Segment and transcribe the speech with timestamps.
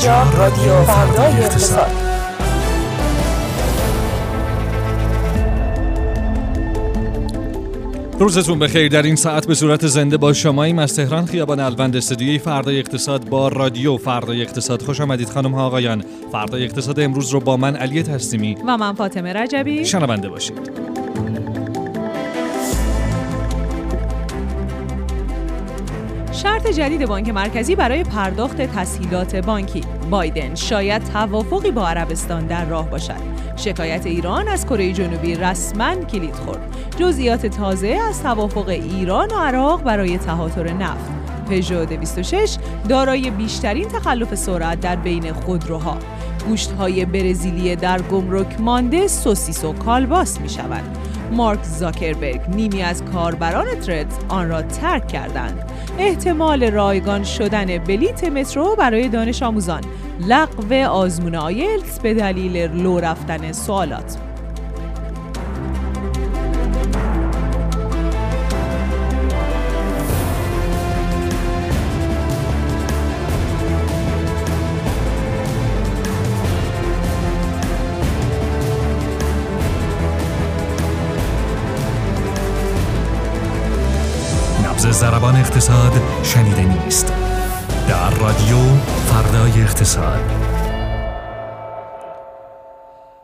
[0.00, 1.90] اینجا رادیو فردای اقتصاد.
[8.18, 8.88] روزتون بخیر.
[8.88, 13.28] در این ساعت به صورت زنده با شماییم از تهران خیابان الوند استودیوی فردای اقتصاد
[13.28, 14.82] با رادیو فردای اقتصاد.
[14.82, 16.04] خوش آمدید خانم ها آقایان.
[16.32, 19.84] فردای اقتصاد امروز رو با من علی تسلیمی و من فاطمه رجبی.
[19.84, 20.70] شنونده باشید.
[26.50, 29.80] شرط جدید بانک مرکزی برای پرداخت تسهیلات بانکی.
[30.10, 33.20] بایدن شاید توافقی با عربستان در راه باشد.
[33.56, 36.76] شکایت ایران از کره جنوبی رسما کلید خورد.
[36.98, 41.10] جزئیات تازه از توافق ایران و عراق برای تهاتر نفت.
[41.50, 42.56] پژو 206
[42.88, 45.96] دارای بیشترین تخلف سرعت در بین خودروها.
[46.48, 50.82] گوشت های برزیلی در گمرک مانده سوسیس و کالباس می شود
[51.30, 55.70] مارک زاکربرگ نیمی از کاربران تردز آن را ترک کردند.
[55.98, 59.82] احتمال رایگان شدن بلیت مترو برای دانش آموزان
[60.26, 64.29] لغو آزمون آیلتس به دلیل لو رفتن سوالات.
[84.80, 85.92] نبز زربان اقتصاد
[86.22, 87.12] شنیده نیست.
[87.88, 88.56] در رادیو
[89.06, 90.20] فردای اقتصاد.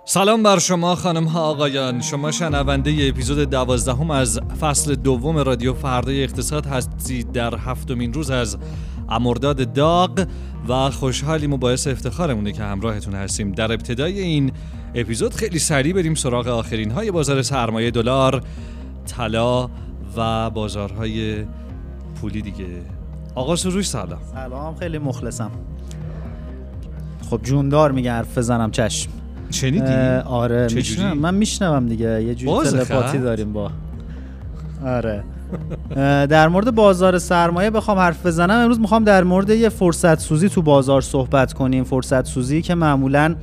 [0.04, 2.00] سلام بر شما خانم ها آقایان.
[2.00, 8.30] شما شنونده ی اپیزود دوازدهم از فصل دوم رادیو فردای اقتصاد هستید در هفتمین روز
[8.30, 8.58] از
[9.08, 10.26] امرداد داغ
[10.68, 13.52] و خوشحالیم و باعث افتخارمونه که همراهتون هستیم.
[13.52, 14.52] در ابتدای این
[14.94, 18.42] اپیزود خیلی سریع بریم سراغ آخرین های بازار سرمایه دلار.
[19.06, 19.68] طلا
[20.16, 21.44] و بازارهای
[22.20, 22.66] پولی دیگه.
[23.34, 24.18] آقا سروش سلام.
[24.34, 25.50] سلام خیلی مخلصم.
[27.30, 29.10] خب جوندار میگه حرف بزنم چشم.
[29.50, 33.70] شنیدی؟ اه، آره؟ میشنم من میشنوم دیگه یه جوری تلپاتی؟ داریم با.
[34.84, 35.24] آره.
[36.26, 38.58] در مورد بازار سرمایه بخوام حرف بزنم.
[38.58, 41.84] امروز می‌خوام در مورد یه فرصت سوزی تو بازار صحبت کنیم.
[41.84, 43.34] فرصت سوزی که معمولا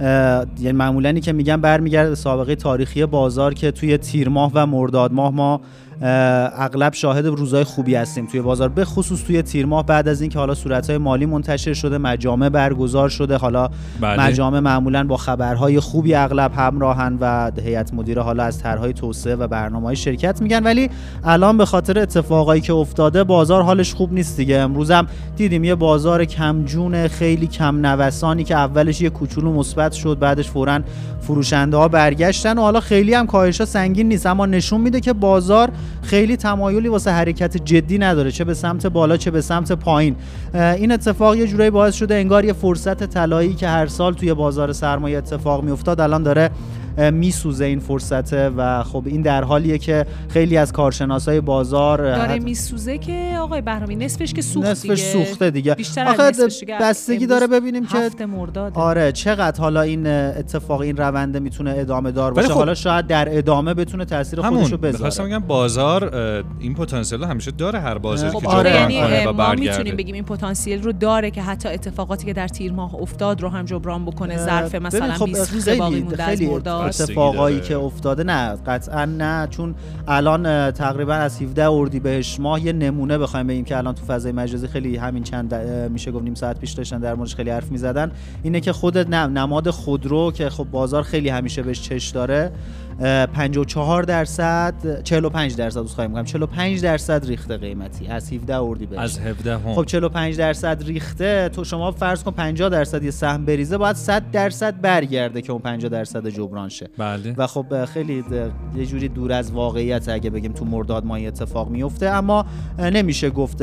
[0.00, 5.12] یعنی معمولانی که میگن برمیگرده به سابقه تاریخی بازار که توی تیر ماه و مرداد
[5.12, 5.60] ماه ما
[6.02, 9.86] اغلب شاهد روزهای خوبی هستیم توی بازار به خصوص توی تیر ماه.
[9.86, 13.68] بعد از اینکه حالا صورتهای مالی منتشر شده مجامع برگزار شده حالا
[14.00, 14.20] بله.
[14.20, 19.46] مجامع معمولا با خبرهای خوبی اغلب همراهن و هیئت مدیره حالا از طرحهای توسعه و
[19.46, 20.62] برنامه‌های شرکت میگن.
[20.62, 20.90] ولی
[21.24, 24.56] الان به خاطر اتفاقایی که افتاده بازار حالش خوب نیست دیگه.
[24.58, 30.18] امروز هم دیدیم یه بازار کمجون خیلی کم نوسانی که اولش یه کوچولو مثبت شد
[30.18, 30.80] بعدش فورا
[31.20, 34.26] فروشنده ها برگشتن و حالا خیلی هم کاهش سنگین نیست.
[34.26, 35.70] اما نشون میده که بازار
[36.02, 40.16] خیلی تمایلی واسه حرکت جدی نداره چه به سمت بالا چه به سمت پایین.
[40.54, 44.72] این اتفاق یه جورایی باعث شده انگار یه فرصت طلایی که هر سال توی بازار
[44.72, 46.50] سرمایه اتفاق میافتاد الان داره
[46.98, 52.38] میسوزه این فرصته و خب این در حالیه که خیلی از کارشناسای بازار داره حتی
[52.38, 55.24] میسوزه که آقای بهرامی نصفش که سوخت نصفش دیگه.
[55.26, 56.32] سوخته دیگه بیشتر آخه.
[56.80, 57.86] بستگی داره ببینیم
[58.18, 62.58] که مرداد آره چقدر حالا این اتفاق این رونده می‌تونه ادامه دار باشه ولی خب-
[62.58, 66.14] حالا شاید در ادامه بتونه تاثیر همون خودشو بذاره می‌خواستم بگم بازار
[66.60, 69.54] این پتانسیل همیشه داره هر بازاری خب که آره، یعنی و ما.
[69.54, 73.48] می‌تونیم بگیم این پتانسیل رو داره که حتی اتفاقاتی که در تیر ماه افتاد رو
[73.48, 77.60] هم جبران بکنه ظرف مثلا خب 20 روز خیلی- باقی مونده از مرداد اتفاقایی.
[77.60, 79.48] که افتاده نه قطعا نه.
[79.50, 79.74] چون
[80.08, 84.68] الان تقریبا از 17 اردیبهشت ماه یه نمونه بخوایم بگیم که الان تو فضای مجازی
[84.68, 85.54] خیلی همین چند
[85.90, 88.12] میشه گفت نیم ساعت پیش داشتن در موردش خیلی حرف می‌زدن.
[88.42, 92.52] اینه که خود نم نماد خودرو که خب بازار خیلی همیشه بهش چش داره
[93.00, 99.00] اه، 54 درصد 45 درصد عذرخواهی می‌کنم 45 درصد ریخته قیمتی از 17 اردیبهشت.
[99.00, 99.74] از 17 هم.
[99.74, 101.48] خب 45 درصد ریخته.
[101.48, 105.60] تو شما فرض کن 50 درصد یه سهم بریزه باید 100 درصد برگرده که اون
[105.60, 107.34] 50 درصد جبران شه بله.
[107.38, 108.24] و خب خیلی
[108.76, 112.46] یه جوری دور از واقعیت اگه بگیم تو مرداد ماه اتفاق میفته اما
[112.78, 113.62] نمیشه گفت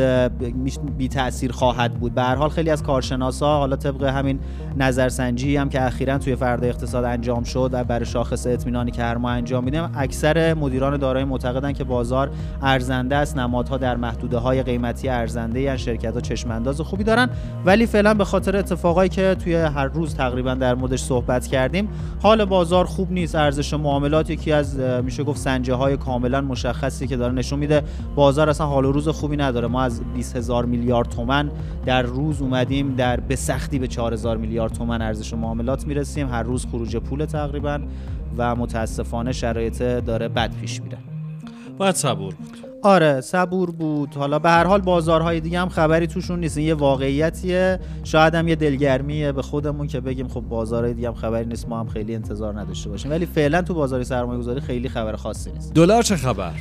[0.98, 2.16] بی تاثیر خواهد بود.
[2.16, 4.40] به هر حال خیلی از کارشناسا حالا طبق همین
[4.78, 9.18] نظرسنجی هم که اخیرا توی فرد اقتصاد انجام شد و برای شاخص اطمینانی که هر
[9.18, 12.32] ماه انجام میدیم اکثر مدیران دارایی معتقدن که بازار
[12.62, 13.38] ارزنده است.
[13.38, 17.30] نمادها در محدوده های قیمتی ارزنده یعنی شرکت ها چشم انداز خوبی دارن.
[17.66, 21.90] ولی فعلا به خاطر اتفاقایی که توی هر روز تقریبا در موردش صحبت کردیم
[22.22, 23.36] حال بازار خوب نیست.
[23.36, 27.84] ارزش معاملات یکی از میشه گفت سنجه های کاملا مشخصی که داره نشون میده.
[28.16, 29.68] بازار اصلا حال و روز خوبی نداره.
[29.68, 31.52] ما از 20 هزار میلیارد تومن
[31.86, 36.30] در روز اومدیم در به سختی به 4 هزار میلیارد تومن ارزش معاملات می‌رسیم.
[36.30, 37.80] هر روز خروج پول تقریبا
[38.38, 40.98] و متاسفانه شرایط داره بد پیش میره.
[41.78, 42.34] باید صبور.
[42.34, 44.16] بود آره صبور بود.
[44.16, 46.58] حالا به هر حال بازارهای دیگه هم خبری توشون نیست.
[46.58, 47.80] این یه واقعیتیه.
[48.04, 51.70] شاید هم یه دلگرمیه به خودمون که بگیم خب بازارهای دیگه هم خبری نیست.
[51.70, 53.12] ما هم خیلی انتظار نداشته باشیم.
[53.12, 55.74] ولی فعلا تو بازار سرمایه گذاری خیلی خبر خاصی نیست.
[55.74, 56.52] دلار چه خبر؟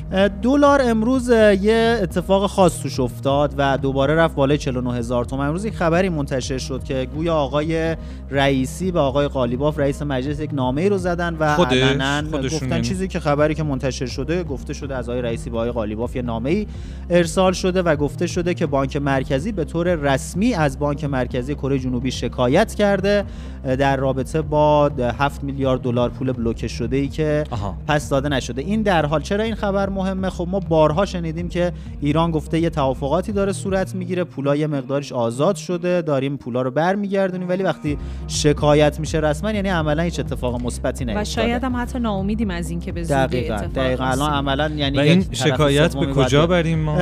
[0.43, 1.29] دلار امروز
[1.61, 5.47] یه اتفاق خاص توش افتاد و دوباره رفت بالای 49 هزار تومان.
[5.47, 7.97] امروز یک خبری منتشر شد که گویا آقای
[8.31, 12.83] رئیسی به آقای قالیباف رئیس مجلس یک نامه ای رو زدن و؟ علنا گفتن یعنی؟
[12.83, 16.23] چیزی که خبری که منتشر شده گفته شده از آقای رئیسی به آقای قالیباف یه
[16.23, 16.67] نامه ای
[17.11, 21.79] ارسال شده و گفته شده که بانک مرکزی به طور رسمی از بانک مرکزی کره
[21.79, 23.25] جنوبی شکایت کرده
[23.65, 27.77] در رابطه با 7 میلیارد دلار پول بلوکه شده ای که آها.
[27.87, 28.63] پس داده نشده.
[28.63, 32.71] این در حال چرا این خبر مهمه؟ خب ما بارها شنیدیم که ایران گفته یه
[32.71, 37.99] توافقاتی داره صورت می‌گیره پولا یه مقدارش آزاد شده داریم پولا رو برمیگردونیم ولی وقتی
[38.29, 41.21] شکایت میشه رسما یعنی عملا هیچ اتفاق مثبتی نیفتاده.
[41.21, 44.05] و شاید هم حتی ناامیدیم از اینکه به زودی دقیقاً اتفاق دقیقاً.
[44.05, 46.47] الان عملا یعنی و یک این شکایت به کجا.
[46.47, 46.99] بریم ما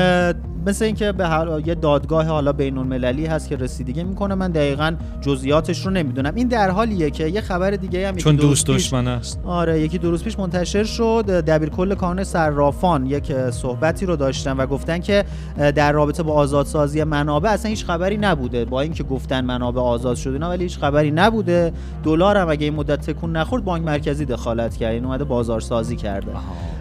[0.67, 4.95] مثل اینکه به هر یه دادگاه حالا بین المللی هست که رسیدگی می‌کنه من دقیقا
[5.21, 6.35] جزئیاتش رو نمی‌دونم.
[6.35, 9.41] این در حالیه که یه خبر دیگه هم چون دوست دشمن است.
[9.45, 11.25] آره یکی دو روز پیش منتشر شد.
[11.27, 15.25] دبیر کل کانون صرافان یک صحبتی رو داشتن و گفتن که
[15.57, 18.65] در رابطه با آزادسازی منابع اصلا هیچ خبری نبوده.
[18.65, 21.73] با اینکه گفتن منابع آزاد شده اینا ولی هیچ خبری نبوده.
[22.05, 24.93] دلار هم اگه این مدت تکون نخورد بانک مرکزی دخالت کرد.
[24.93, 26.33] این اومده بازارسازی کرده.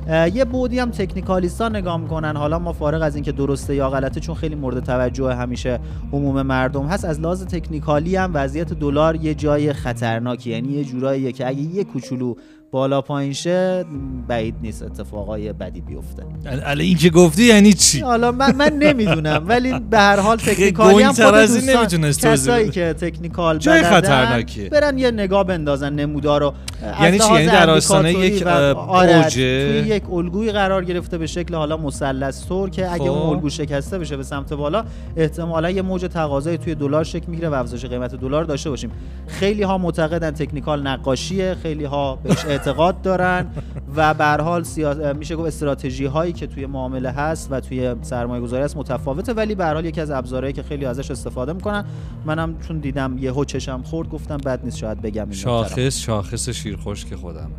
[0.07, 2.37] اه، یه بودی هم تکنیکالیستا نگاه می‌کنن.
[2.37, 3.31] حالا ما فارغ از اینکه
[3.71, 5.79] درسته یا غلطه چون خیلی مورد توجه همیشه
[6.13, 7.06] عموم مردم هست.
[7.06, 11.83] از لحاظ تکنیکالی هم وضعیت دلار یه جای خطرناکی یعنی یه جوراییه که اگه یه
[11.83, 12.35] کوچولو
[12.71, 13.85] بالا پایین شه
[14.27, 19.44] بعید نیست اتفاقای بدی بیفته الان این که گفتی یعنی چی حالا من من نمی‌دونم
[19.47, 22.69] ولی به هر حال تکنیکالی هم خود دوستان کسایی.
[22.69, 24.44] که تکنیکال بلدن،.
[24.71, 26.53] برن یه نگاه بندازن نمودار رو
[27.01, 31.56] یعنی چی؟ یعنی در آستانه یک، آره، اوجه؟ توی یک الگویی قرار گرفته به شکل
[31.56, 33.09] حالا مثلث طور که اگه خب.
[33.09, 34.85] اون الگو شکسته بشه به سمت بالا
[35.17, 38.91] احتمالا یه موج تقاضای توی دلار شکل می‌گیره و افزایش قیمت دلار داشته باشیم
[39.27, 43.47] خیلی ها معتقدن تکنیکال نقاشیه خیلی ها بهش اعتقاد دارن
[43.95, 45.13] و به حال سیا...
[45.13, 49.55] میشه گفت استراتژی هایی که توی معامله هست و توی سرمایه گذاری هست متفاوته ولی
[49.55, 51.85] به حال یکی از ابزارهایی که خیلی ازش استفاده می‌کنن
[52.25, 55.33] منم چون دیدم یهو چشم خورد گفتم بد نیست شاید بگم این.
[55.33, 57.51] شاخص شاخص شیرخوش که خودم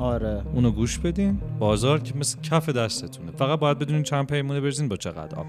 [0.00, 0.42] آره.
[0.54, 1.38] اونو گوش بدین.
[1.58, 3.30] بازار که مثل کف دستتونه.
[3.38, 5.46] فقط باید بدونین چند پیمونه بریزین با چقدر آب.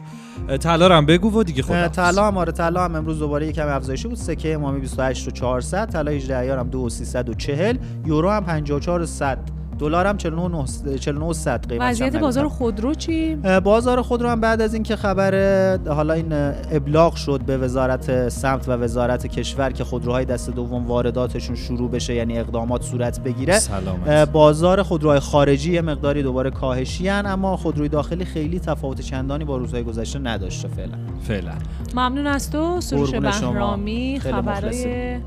[0.58, 4.08] طلا هم بگو و دیگه خدا طلا هم آره طلا هم امروز دوباره یکم افزایشی
[4.08, 4.18] بود.
[4.18, 9.02] سکه امامی 28 و 400 طلا 18 ایار هم 2 و 340 یورو هم 54
[9.02, 10.66] و 100 دلار هم 49 و
[10.98, 12.16] 49 و 100 قیمتش هم وضعیت.
[12.22, 16.34] بازار خودرو چی؟ بازار خودرو هم بعد از اینکه خبر حالا این
[16.72, 22.14] ابلاغ شد به وزارت سمت و وزارت کشور که خودروهای دست دوم وارداتشون شروع بشه
[22.14, 24.30] یعنی اقدامات صورت بگیره سلامت.
[24.32, 29.58] بازار خودروهای خارجی یه مقداری دوباره کاهشی هن، اما خودروی داخلی خیلی تفاوت چندانی با
[29.58, 30.98] روزهای گذشته نداشته فعلا.
[31.28, 31.52] فعلا.
[31.96, 32.82] ممنون از تو.
[32.82, 33.12] سروش.
[33.16, 35.20] بهرامی اه،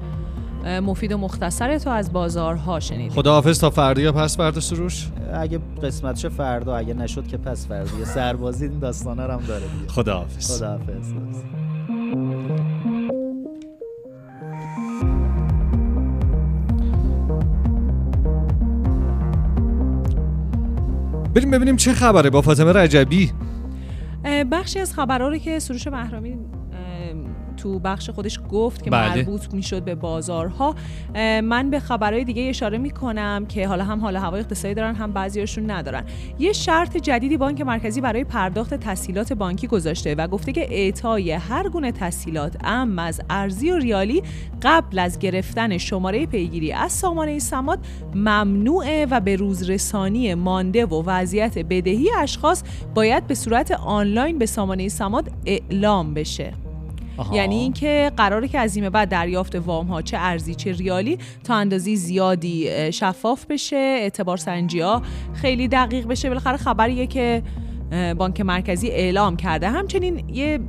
[0.64, 3.10] مفید و مختصر تو از بازارها شنیدیم.
[3.10, 7.66] خداحافظ تا فردا یا پس فردا سروش؟ اگه قسمت شه فردا اگه نشد که پس
[7.66, 7.98] فردا.
[7.98, 9.92] یه سربازی این داستانه رو هم داره دیگه.
[9.92, 10.56] خداحافظ.
[10.56, 11.12] خداحافظ.
[21.34, 23.32] بریم ببینیم چه خبره با فاطمه رجبی.
[24.52, 26.38] بخشی از خبرها رو که سروش بهرامی
[27.56, 29.16] تو بخش خودش گفت که بله.
[29.16, 30.74] مربوط می‌شد به بازارها.
[31.42, 35.70] من به خبرهای دیگه اشاره می‌کنم که حالا هم حال هوای اقتصادی دارن هم بعضیاشون
[35.70, 36.04] ندارن.
[36.38, 41.68] یه شرط جدیدی بانک مرکزی برای پرداخت تسهیلات بانکی گذاشته و گفته که اعطای هر
[41.68, 44.22] گونه تسهیلات ام از ارزی و ریالی
[44.62, 47.78] قبل از گرفتن شماره پیگیری از سامانه سماد
[48.14, 52.62] ممنوعه و به روزرسانی مانده و وضعیت بدهی اشخاص
[52.94, 56.63] باید به صورت آنلاین به سامانه سماد اعلام بشه.
[57.16, 57.36] آها.
[57.36, 61.54] یعنی اینکه قراره که از این بعد دریافت وام ها چه ارزی چه ریالی تا
[61.54, 65.02] اندازی زیادی شفاف بشه اعتبار سنجی ها
[65.34, 66.28] خیلی دقیق بشه.
[66.28, 67.42] بالاخره خبریه که
[68.18, 69.68] بانک مرکزی اعلام کرده.
[69.70, 70.60] همچنین یه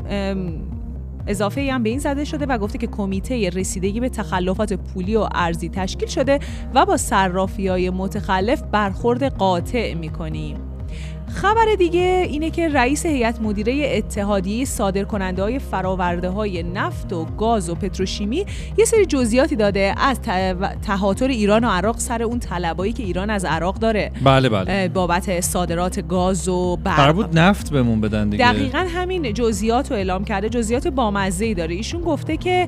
[1.27, 5.15] اضافه ای هم به این زده شده و گفته که کمیته رسیدگی به تخلفات پولی
[5.15, 6.39] و ارزی تشکیل شده
[6.73, 10.74] و با صرافی های متخلف برخورد قاطع می‌کنیم.
[11.35, 17.69] خبر دیگه اینه که رئیس هیئت مدیره اتحادیه صادرکننده های فراورده های نفت و گاز
[17.69, 18.45] و پتروشیمی
[18.77, 20.21] یه سری جزئیاتی داده از
[20.81, 24.11] تهاتر ایران و عراق سر اون طلبایی که ایران از عراق داره.
[24.23, 24.87] بله بله.
[24.87, 27.15] بابت صادرات گاز و برق.
[27.15, 28.53] بود نفت بهمون بدن دیگه.
[28.53, 30.49] دقیقا همین جزئیات رو اعلام کرده.
[30.49, 31.75] جزئیات بامزه ای داره.
[31.75, 32.67] ایشون گفته که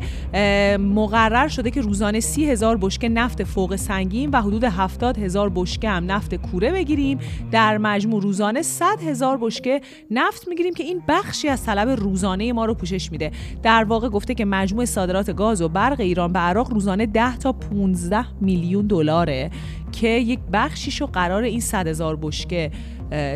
[0.79, 5.89] مقرر شده که روزانه سی هزار بشکه نفت فوق سنگین و حدود هفتاد هزار بشکه
[5.89, 7.19] هم نفت کوره بگیریم.
[7.51, 12.53] در مجموع روزانه روزانه 100 هزار بشکه نفت می‌گیریم که این بخشی از طلب روزانه
[12.53, 13.31] ما رو پوشش میده.
[13.63, 17.51] در واقع گفته که مجموع صادرات گاز و برق ایران به عراق روزانه 10 تا
[17.51, 19.51] 15 میلیون دلاره
[19.91, 22.71] که یک بخشیشو قرار این 100 هزار بشکه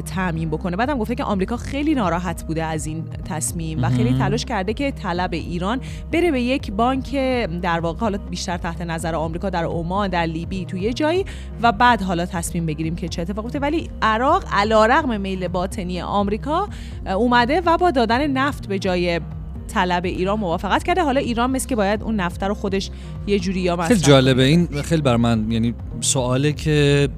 [0.05, 0.75] تعمین بکنه.
[0.75, 4.91] بعدم گفته که آمریکا خیلی ناراحت بوده از این تصمیم و خیلی تلاش کرده که
[4.91, 7.15] طلب ایران بره به یک بانک
[7.61, 11.25] در واقع حالا بیشتر تحت نظر آمریکا در عمان در لیبی تو یه جایی
[11.61, 16.69] و بعد حالا تصمیم بگیریم که چه اتفاقی ولی عراق علیرغم میل باطنی آمریکا
[17.15, 19.19] اومده و با دادن نفت به جای
[19.67, 21.03] طلب ایران موافقت کرده.
[21.03, 22.89] حالا ایران مثل که باید اون نفت رو خودش
[23.27, 24.43] یه جوری یا خیلی جالبه.
[24.43, 27.09] این خیلی بر من یعنی سواله که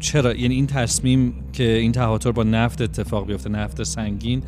[0.00, 4.42] چرا یعنی این تصمیم که این تهاتر با نفت اتفاق بیفته نفت سنگین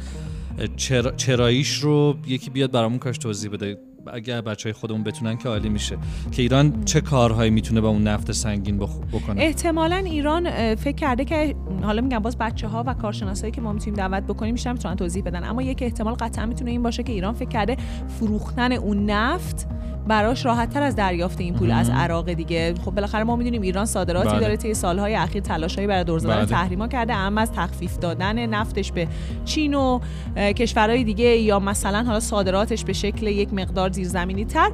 [0.77, 3.79] چرا چراییش رو یکی بیاد برامون کاش توضیح بده؟
[4.13, 5.99] اگر بچه های خودمون بتونن که عالی میشه.
[6.31, 11.55] که ایران چه کارهایی می‌تونه با اون نفت سنگین بکنه؟ احتمالا ایران فکر کرده که
[11.83, 15.23] حالا میگم باز بچه ها و کارشناسایی که ما می‌تونیم دعوت بکنیم میشن می‌تونن توضیح
[15.23, 15.45] بدن.
[15.45, 17.77] اما یک احتمال قطعا می‌تونه این باشه که ایران فکر کرده
[18.09, 19.69] فروختن اون نفت
[20.07, 22.75] براش راحت تر از دریافت این پول از عراق دیگه.
[22.85, 24.41] خب بالاخره ما می‌دونیم ایران صادراتی بله.
[24.41, 26.47] داره طی سالهای اخیر تلاشایی برای دور زدن بله.
[26.47, 27.15] تحریما کرده.
[27.15, 29.09] اما از تخفیف دادن نفتش به
[29.45, 30.01] چین و
[30.37, 34.71] کشورهای دیگه یا مثلا حالا صادراتش به شکل یک مقدار زیرزمینی تر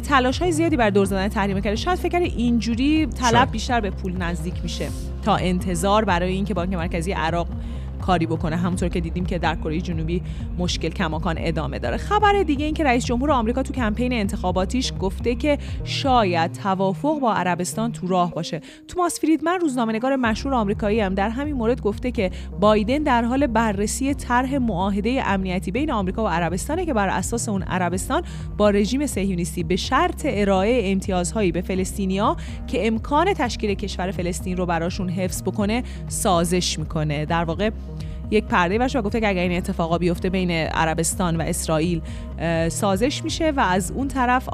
[0.00, 1.76] تلاش های زیادی برای دور زدن تحریم کرده.
[1.76, 4.88] شاید فکر اینجوری طلب بیشتر به پول نزدیک میشه
[5.22, 7.48] تا انتظار برای اینکه بانک مرکزی عراق
[8.10, 8.56] کاری بکنه.
[8.56, 10.22] همونطور که دیدیم که در کره جنوبی
[10.58, 11.96] مشکل کماکان ادامه داره.
[11.96, 17.34] خبر دیگه این که رئیس جمهور آمریکا تو کمپین انتخاباتیش گفته که شاید توافق با
[17.34, 18.60] عربستان تو راه باشه.
[18.88, 24.14] توماس فریدمن روزنامه‌نگار مشهور آمریکایی هم در همین مورد گفته که بایدن در حال بررسی
[24.14, 28.22] طرح معاهده امنیتی بین آمریکا و عربستانه که بر اساس اون عربستان
[28.56, 32.36] با رژیم صهیونیستی به شرط ارائه امتیازهایی به فلسطینیا
[32.66, 37.26] که امکان تشکیل کشور فلسطین رو براشون حفظ بکنه سازش می‌کنه.
[37.26, 37.70] در واقع
[38.30, 42.02] یک پرده و گفته که اگر این اتفاقا بیفته بین عربستان و اسرائیل
[42.68, 44.48] سازش میشه و از اون طرف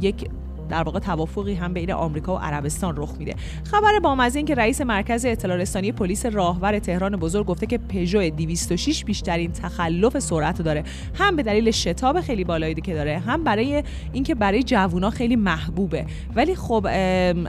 [0.00, 0.28] یک
[0.72, 3.34] در واقع توافقی هم بین آمریکا و عربستان رخ میده.
[3.70, 8.30] خبر با این که رئیس مرکز اطلاع رسانی پلیس راهور تهران بزرگ گفته که پژو
[8.30, 10.84] 206 بیشترین تخلف سرعت رو داره.
[11.14, 16.06] هم به دلیل شتاب خیلی بالایی که داره هم برای اینکه برای جوونا خیلی محبوبه.
[16.34, 16.86] ولی خب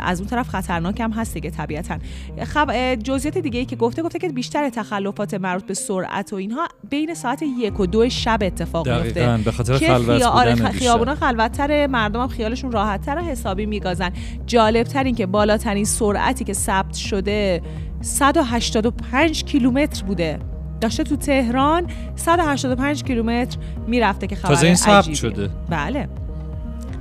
[0.02, 1.98] از اون طرف خطرناک هم هست دیگه طبیعتا.
[2.44, 6.68] خب جزئیات دیگه ای که گفته گفته که بیشتر تخلفات مربوط به سرعت و اینها
[6.90, 12.22] بین ساعت یک و دو شب اتفاق میفته به خاطر خلوت آره خیابونا خلوتتر مردم
[12.22, 14.10] هم خیالشون راحت رو حسابی میگازن.
[14.46, 17.62] جالب این که بالاترین سرعتی که ثبت شده
[18.02, 20.40] 185 کیلومتر بوده.
[20.82, 25.50] داشته تو تهران 185 کیلومتر می‌رفته که خبر این ثبت شده.
[25.70, 26.10] بله.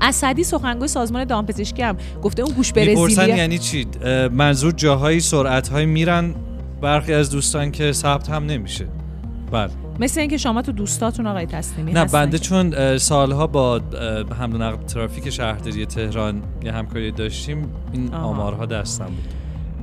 [0.00, 3.87] اسدی سخنگوی سازمان دامپزشکی هم گفته اون گوش برزیلیا یعنی چی؟
[4.33, 6.35] منظور جاهایی سرعت های میرن
[6.81, 8.88] برخی از دوستان که ثبت هم نمیشه.
[9.52, 9.71] بله.
[10.01, 13.81] مثل اینکه شما تو دوستاتون آقای تسلیمی نه بنده چون سالها با
[14.39, 19.35] حمل و نقل ترافیک شهرداری تهران یه همکاری داشتیم این آمارها دستم بود.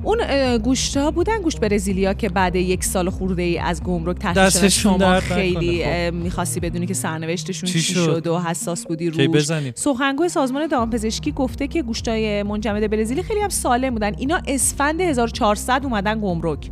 [0.02, 0.18] اون
[0.58, 5.84] گوشتا بودن؟ گوشت برزیلیا که بعد یک سال خورده ای از گمرک تحت شما خیلی
[5.84, 6.14] خب.
[6.14, 9.48] می‌خواستی بدونی که سرنوشتشون چی شد؟ و حساس بودی روش.
[9.74, 14.12] سخنگوی سازمان دامپزشکی گفته که گوشتای منجمد برزیلی خیلی هم سالم بودن.
[14.18, 16.70] اینا اسفند 1400 اومدن گمرک.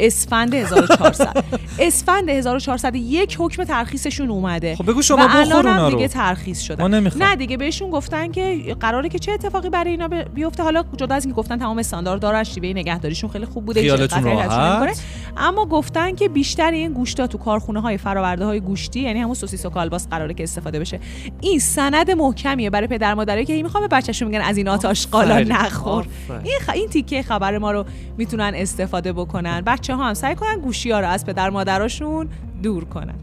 [0.00, 1.44] اسفند 1400
[1.78, 4.76] اسفند 1400 یک حکم ترخیصشون اومده.
[4.76, 5.94] خب بگو شما بخور اونا رو.
[5.94, 10.62] دیگه ترخیص شدن نه دیگه بهشون گفتن که قراره که چه اتفاقی برای اینا بیفته.
[10.62, 15.02] حالا جدا از اینکه گفتن تمام استانداردها شیوه نگهداریشون خیلی خوب بوده راحت.
[15.36, 19.66] اما گفتن که بیشتر این گوشتا تو کارخونه های فراورده های گوشتی یعنی همون سوسیس
[19.66, 21.00] و کالباس قراره که استفاده بشه.
[21.40, 25.38] این سند محکمیه برای پدر مادرایی که می‌خوام به بچه‌شون میگن از این آتش قالا
[25.38, 26.06] نخور.
[26.44, 26.70] این خ...
[26.70, 27.84] این تیکه خبر ما رو
[28.18, 29.60] می‌تونن استفاده بکنن.
[29.84, 32.28] بچه ها هم سعی کنن گوشی ها رو از پدر مادراشون
[32.62, 33.14] دور کنن.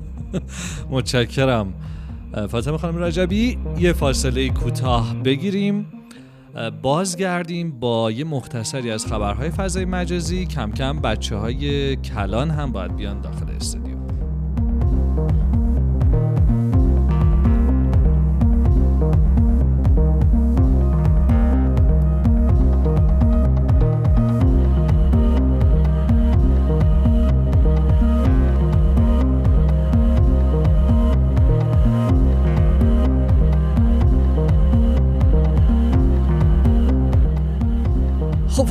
[0.90, 1.74] متشکرم.
[2.48, 5.86] فاطمه خانم رجبی یه فاصله کوتاه بگیریم.
[6.82, 10.46] بازگردیم با یه مختصری از خبرهای فضای مجازی.
[10.46, 13.85] کم کم بچه های کلان هم باید بیان داخل استودیو.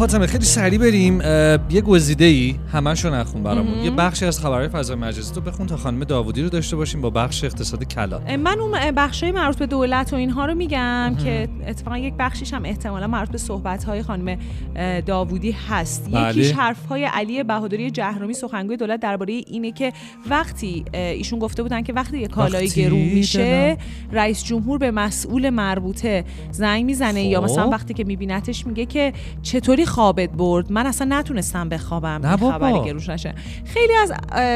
[0.05, 1.21] فاطمه خیلی سریع بریم.
[1.69, 3.83] یه گزیده ای همشو نخون برامون.
[3.83, 7.09] یه بخشی از خبرهای فضای مجازی تو بخون تا خانم داوودی رو داشته باشیم با
[7.09, 8.35] بخش اقتصاد کلان.
[8.35, 12.65] من اون بخشای مربوط به دولت و اینها رو میگم که اتفاقا یک بخشیش هم
[12.65, 14.37] احتمالا مربوط به صحبت-های خانم
[14.75, 16.09] اه، داوودی هست.
[16.11, 16.29] بله.
[16.29, 19.93] یکیش حرف‌های علی بهادری جهرومی سخنگوی دولت درباره اینه که
[20.29, 23.77] وقتی ایشون گفته بودن که وقتی یه کالایی وقتی؟ گرون میشه
[24.11, 27.45] رئیس جمهور به مسئول مربوطه زنگ می‌زنه یا خب.
[27.45, 30.71] مثلا وقتی که میبینتش میگه که چطوری خوابت برد.
[30.71, 32.51] من اصلا نتونستم بخوابم نه این بابا.
[32.51, 33.35] خبری گروش نشه.
[33.65, 34.13] خیلی از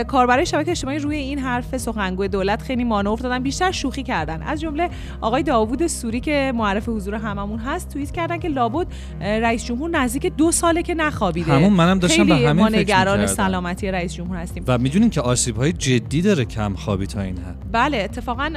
[0.07, 4.41] کاربرای شبکه اجتماعی روی این حرف سخنگوی دولت خیلی مانور دادن بیشتر شوخی کردن.
[4.41, 4.89] از جمله
[5.21, 8.87] آقای داوود سوری که معرف حضور هممون هست توییت کردن که لابد
[9.21, 11.53] رئیس جمهور نزدیک دو ساله که نخوابیده.
[11.53, 13.25] همون منم داشتم به خیلی همین ما نگران.
[13.27, 14.63] سلامتی رئیس جمهور هستیم.
[14.67, 17.71] و می‌دونین که آسیب های جدی داره کم خوابی تا این حد.
[17.71, 18.53] بله اتفاقا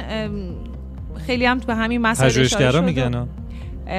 [1.27, 3.27] خیلی هم به همین مسائل میگن.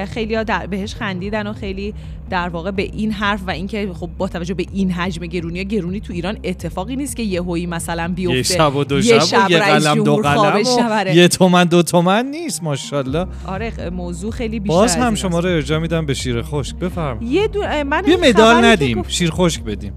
[0.07, 1.93] خیلی ها در بهش خندیدن و خیلی
[2.29, 5.99] در واقع به این حرف و اینکه خب با توجه به این حجم گرونی گرونی
[5.99, 8.35] تو ایران اتفاقی نیست که یهویی مثلا بیفته.
[8.35, 10.63] یه شب و دو یه شب, و یه قلم دو قلم
[11.07, 11.07] و.
[11.15, 13.25] یه تومن دو تومن نیست ماشاءالله.
[13.47, 15.39] آره موضوع خیلی بیشتر باز از هم شما.
[15.39, 16.75] رو ارجاع میدم به شیر خشک.
[16.75, 17.59] بفرم یه دو...
[17.85, 18.99] من یه مدال ندیم.
[18.99, 19.93] گفت- شیر خشک بدیم.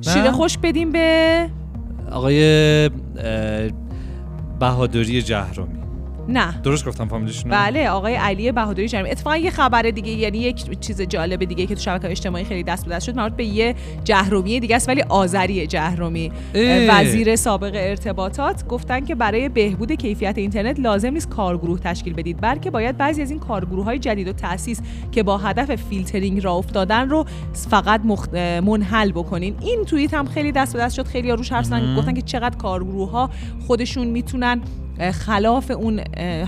[0.00, 1.48] شیر؟ خوش بدیم به
[2.12, 2.90] آقای
[4.60, 5.78] بهادری جهرومی.
[6.28, 6.60] نه.
[6.62, 11.02] درست گفتم فامیلیشون بله آقای علی بهادری جرمی اتفاقا یه خبر دیگه یعنی یک چیز
[11.02, 14.60] جالب دیگه که تو شبکه اجتماعی خیلی دست به دست شد مربوط به یه جهرومی
[14.60, 16.32] دیگه است ولی آذری جهرومی.
[16.88, 22.70] وزیر سابق ارتباطات گفتن که برای بهبود کیفیت اینترنت لازم نیست کارگروه تشکیل بدید بلکه
[22.70, 24.80] باید بعضی از این کارگروه های جدید و تاسیس
[25.12, 28.34] که با هدف فیلترینگ را افتادن رو فقط مخ...
[28.64, 29.56] منحل بکنین.
[29.60, 31.96] این توییت هم خیلی دست به دست شد خیلی روش حرف مهم.
[31.96, 33.30] گفتن که چقدر کارگروه ها
[33.66, 34.60] خودشون می‌تونن
[35.12, 36.00] خلاف اون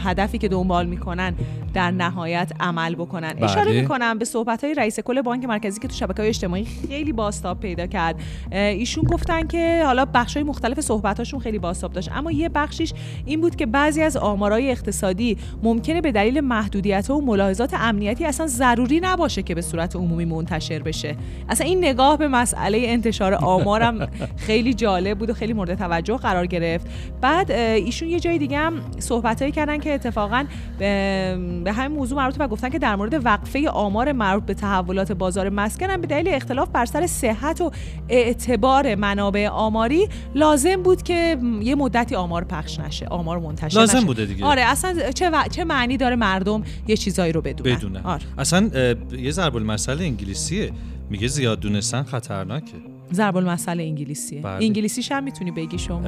[0.05, 1.35] هدفی که دنبال می‌کنن
[1.75, 3.33] در نهایت عمل بکنن.
[3.33, 3.45] بله.
[3.45, 7.13] اشاره می‌کنم به صحبت های رئیس کل بانک مرکزی که تو شبکه های اجتماعی خیلی
[7.13, 8.21] باستاب پیدا کرد.
[8.53, 12.11] ایشون گفتن که حالا بخش های مختلف صحبت هاشون خیلی باستاب داشت.
[12.13, 12.93] اما یه بخشیش
[13.27, 18.47] این بود که بعضی از آمارای اقتصادی ممکنه به دلیل محدودیت و ملاحظات امنیتی اصلا
[18.47, 21.17] ضروری نباشه که به صورت عمومی منتشر بشه.
[21.49, 24.09] اصلا این نگاه به مسئله انتشار آمارم
[24.47, 26.87] خیلی جالب بود و خیلی مورد توجه قرار گرفت.
[27.21, 30.45] بعد ایشون یه جای دیگه هم صحبتایی کردن که اتفاقا
[30.79, 35.49] به, همین موضوع مربوطه و گفتن که در مورد وقفه آمار مربوط به تحولات بازار
[35.49, 37.71] مسکن هم به دلیل اختلاف بر سر صحت و
[38.09, 44.07] اعتبار منابع آماری لازم بود که یه مدتی آمار پخش نشه آمار منتشر لازم نشه.
[44.07, 44.45] بوده دیگه.
[44.45, 47.77] آره اصلا چه, و- چه معنی داره مردم یه چیزایی رو بدونن.
[47.77, 48.23] بدونه آره.
[48.39, 48.71] اصلا
[49.19, 50.73] یه ضرب المثل انگلیسیه.
[51.11, 52.73] میگه زیاد دونستن خطرناکه.
[53.13, 54.41] ضرب المثل انگلیسیه.
[54.41, 54.65] بله.
[54.65, 56.03] انگلیسیش هم می‌تونی بگی شما.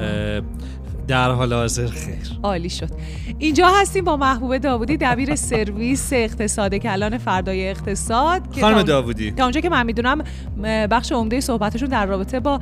[1.07, 2.39] در حال حاضر خیر.
[2.43, 2.89] عالی شد.
[3.39, 9.31] اینجا هستیم با محبوب داوودی دبیر سرویس اقتصاد کلان فردای اقتصاد خانم داوودی.
[9.31, 10.23] تا اونجا که من می‌دونم
[10.63, 12.59] بخش عمده صحبتشون در رابطه با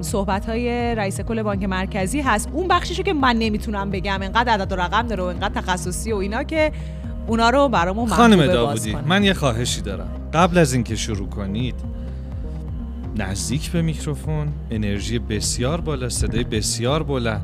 [0.00, 2.48] صحبت های رئیس کل بانک مرکزی هست.
[2.52, 6.16] اون بخشیشو که من نمی‌تونم بگم انقدر عدد و رقم داره و انقدر تخصصی و
[6.16, 6.72] اینا که
[7.26, 8.96] اونا رو برامون خانم داوودی.
[9.06, 10.30] من یه خواهشی دارم.
[10.34, 11.74] قبل از اینکه شروع کنید
[13.20, 17.42] نزدیک به میکروفون انرژی بسیار بالا صدای بسیار بلند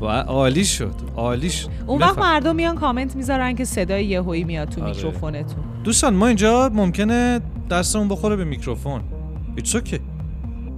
[0.00, 2.18] و عالی شد عالی شد اون وقت.
[2.18, 4.90] مردم میان کامنت می‌ذارن که صدای یهویی میاد تو آره.
[4.90, 9.02] میکروفونتون دوستان ما اینجا ممکنه دستمون بخوره به میکروفون
[9.56, 10.00] it's okay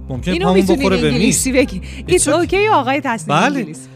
[0.09, 2.27] ممکنه اینو پامون بخوره به میز بگی it's.
[2.27, 3.59] okay آقای تصمیم بله.
[3.59, 3.87] انگلیسی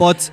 [0.00, 0.30] but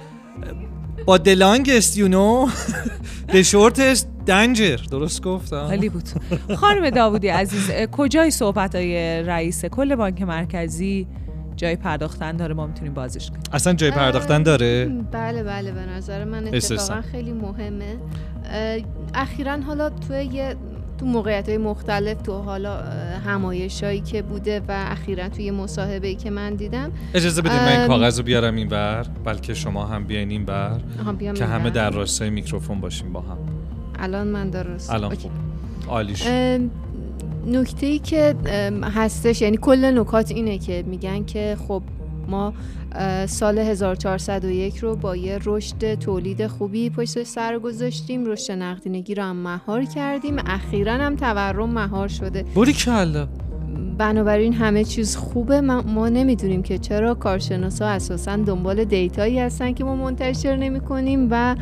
[1.07, 2.49] but the longest you know
[3.33, 5.55] the shortest danger درست گفتم.
[5.55, 6.09] عالی بود.
[6.55, 11.07] خانم داوودی عزیز کجای صحبت های رئیس کل بانک مرکزی؟
[11.55, 13.41] جای پرداختن داره ما می‌تونیم بازش کنیم.
[13.53, 16.47] اصلا جای پرداختن داره؟ بله بله به نظر من.
[16.47, 17.95] اتفاقا خیلی مهمه.
[19.13, 20.55] اخیرا حالا توی یه
[20.97, 22.77] تو موقعیت های مختلف تو حالا
[23.25, 27.87] همایش هایی که بوده و اخیرا توی مصاحبه که من دیدم اجازه بدید من این.
[27.87, 30.79] کاغذ رو بیارم این بر بلکه شما هم بیاین این بر
[31.35, 31.69] که همه.
[31.69, 33.37] در راستای میکروفون باشیم با هم.
[33.99, 35.21] الان من درست الان okay.
[35.21, 35.31] خوب.
[35.89, 36.71] عالی شد ام،
[37.47, 38.35] نکته ای که
[38.83, 41.81] هستش یعنی کل نکات اینه که میگن که خب
[42.27, 42.53] ما
[43.27, 48.25] سال 1401 رو با یه رشد تولید خوبی پشت سر گذاشتیم.
[48.25, 50.35] رشد نقدینگی رو هم مهار کردیم.
[50.45, 52.45] اخیرا هم تورم مهار شده.
[52.55, 53.27] باریکلا
[53.97, 55.61] بنابراین همه چیز خوبه.
[55.61, 61.27] ما, ما نمی‌دونیم که چرا کارشناسا اساسا دنبال دیتایی هستن که ما منتشر نمی کنیم
[61.31, 61.55] و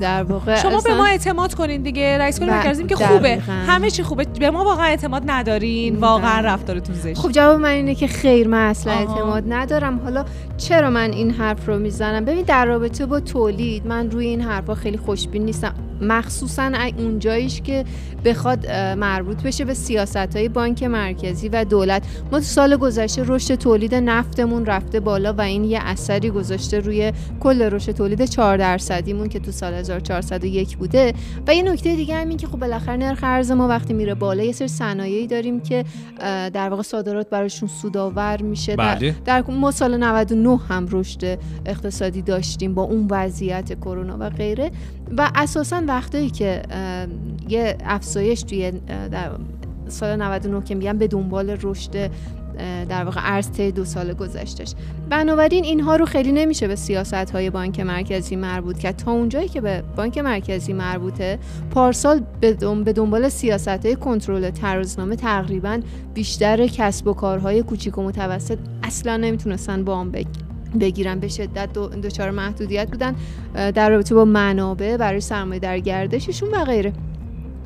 [0.00, 2.18] در واقع شما به ما اعتماد کنین دیگه.
[2.18, 3.38] رئیس کل بله، مرکزی که خوبه.
[3.66, 4.24] همه چی خوبه.
[4.24, 5.96] به ما واقعا اعتماد ندارین.
[5.96, 6.52] واقعا بله.
[6.52, 7.18] رفتارتون زشت.
[7.18, 8.92] خب جواب من اینه که خیر من اصلا.
[8.92, 9.98] اعتماد ندارم.
[9.98, 10.24] حالا
[10.56, 14.74] چرا من این حرف رو می‌زنم؟ ببین در رابطه با تولید من روی این حرفا
[14.74, 15.74] خیلی خوشبین نیستم.
[16.00, 17.84] مخصوصا اون جاییش که
[18.24, 22.02] بخواد مربوط بشه به سیاست های بانک مرکزی و دولت.
[22.32, 27.12] ما تو سال گذشته رشد تولید نفتمون رفته بالا و این یه اثری گذاشته روی
[27.40, 31.12] کل رشد تولید 4 درصدیمون که تو سال 1401 بوده.
[31.46, 34.42] و یه نکته دیگه هم این که خب بالاخره نرخ ارز ما وقتی میره بالا
[34.42, 35.84] یه سری صنایعی داریم که
[36.52, 38.76] در واقع صادرات براشون سودآور میشه.
[38.76, 39.14] بله.
[39.24, 44.70] در, در ما سال 99 هم رشد اقتصادی داشتیم با اون وضعیت کرونا و غیره.
[45.16, 46.62] و اساسا وقتایی که
[47.48, 47.76] یه
[48.08, 48.72] افزایش توی
[49.10, 49.30] در
[49.88, 52.10] سال 99 که میگم به دنبال رشد
[52.88, 54.74] در واقع ارز طی دو سال گذشتش
[55.10, 58.96] بنابراین اینها رو خیلی نمیشه به سیاست های بانک مرکزی مربوط کرد.
[58.96, 61.38] تا اونجایی که به بانک مرکزی مربوطه
[61.70, 62.52] پارسال به
[62.92, 65.80] دنبال سیاست های کنترل ترازنامه تقریبا
[66.14, 70.12] بیشتر کسب و کارهای کوچیک و متوسط اصلا نمی‌تونستن آن
[70.80, 71.20] بگیرن.
[71.20, 73.14] به شدت دچار محدودیت بودن
[73.54, 76.92] در رابطه با منابع برای سرمایه در گردششون و غیره.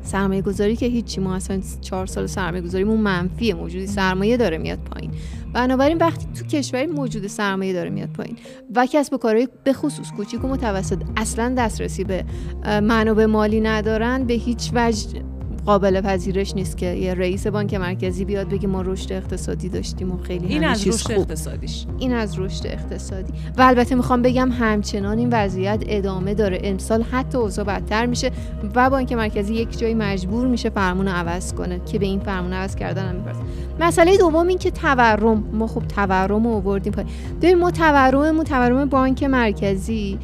[0.03, 4.79] سرمایه گذاری که هیچی ما اصلا چهار سال سرمایه گذاریمون منفیه موجودی سرمایه داره میاد
[4.79, 5.11] پایین.
[5.53, 8.37] بنابراین وقتی تو کشوری موجود سرمایه داره میاد پایین
[8.75, 12.25] و کسب و کارهای به خصوص کوچیک و متوسط اصلا دسترسی به
[12.65, 15.23] منابع مالی ندارن به هیچ وجه
[15.65, 20.17] قابل پذیرش نیست که یه رئیس بانک مرکزی بیاد بگه ما رشد اقتصادی داشتیم و
[20.17, 21.11] خیلی این از رشد.
[21.11, 21.85] اقتصادیش.
[21.99, 23.33] این از رشد اقتصادی.
[23.57, 26.59] و البته می‌خوام بگم همچنان این وضعیت ادامه داره.
[26.63, 28.31] امسال حتی اوضاع بدتر میشه
[28.75, 32.75] و بانک مرکزی یک جایی مجبور میشه فرمون عوض کنه که به این فرمون عوض
[32.75, 33.39] کردن هم می‌پرسه.
[33.79, 37.05] مسئله دوم این که تورم ما خب تورم رو آوردیم پای
[37.41, 40.19] ببین ما تورممون تورم بانک مرکزی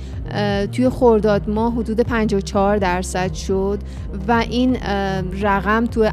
[0.71, 3.79] توی خرداد ماه حدود 54 درصد شد
[4.27, 4.77] و این
[5.41, 6.09] رقم تو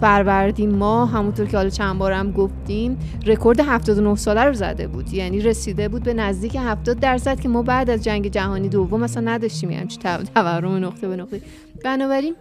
[0.00, 5.12] فروردین ماه همونطور که حالا چند بارم گفتیم رکورد 79 ساله رو زده بود.
[5.12, 9.32] یعنی رسیده بود به نزدیک 70 درصد که ما بعد از جنگ جهانی دوم مثلا
[9.32, 9.70] نداشتیم.
[9.70, 10.02] همچین
[10.34, 11.40] تورم نقطه به نقطه.
[11.84, 12.34] بنابراین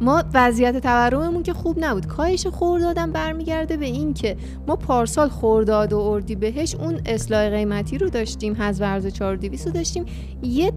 [0.00, 2.06] ما وضعیت تورممون که خوب نبود.
[2.06, 7.98] کاهش خوردادم برمیگرده به این که ما پارسال خورداد و اردی بهش اون اصلاح قیمتی
[7.98, 10.04] رو داشتیم حذف ارز 4200 رو داشتیم.
[10.42, 10.72] یه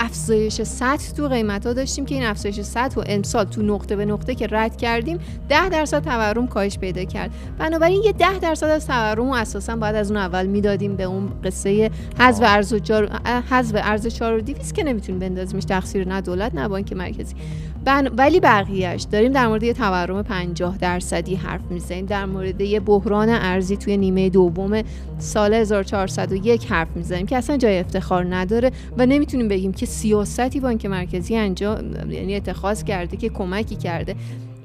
[0.00, 4.04] افزایش سطح تو قیمت ها داشتیم که این افزایش سطح و امسال تو نقطه به
[4.04, 7.30] نقطه که رد کردیم 10 درصد تورم کاهش پیدا کرد.
[7.58, 11.90] بنابراین یه 10 درصد از تورم اساسا باید از اون اول می‌دادیم به اون قصه
[12.18, 12.74] حذف ارز
[13.50, 17.34] حذف ارز 4200 که نمی‌تونیم بندازیمش تقصیر نه دولت نه بانک مرکزی.
[17.88, 18.08] بن...
[18.16, 22.06] ولی بقیهش داریم در مورد یه تورم 50 درصدی حرف می‌زنیم.
[22.06, 24.82] در مورد یه بحران ارزی توی نیمه دوم
[25.18, 30.86] سال 1401 حرف می‌زنیم که اصلا جای افتخار نداره و نمی‌تونیم بگیم که سیاستی بانک
[30.86, 34.14] مرکزی انجام یعنی اتخاذ کرده که کمکی کرده.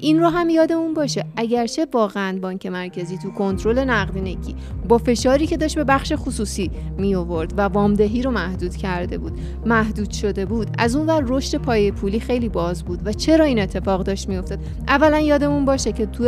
[0.03, 1.25] این رو هم یادمون باشه.
[1.35, 4.55] اگرچه واقعا بانک مرکزی تو کنترل نقدینگی
[4.87, 9.39] با فشاری که داشت به بخش خصوصی می آورد و وامدهی رو محدود کرده بود
[9.65, 10.67] محدود شده بود.
[10.77, 14.59] از اون ور رشد پایه پولی خیلی باز بود و چرا این اتفاق داشت میافتاد
[14.87, 16.23] اولا یادمون باشه که تو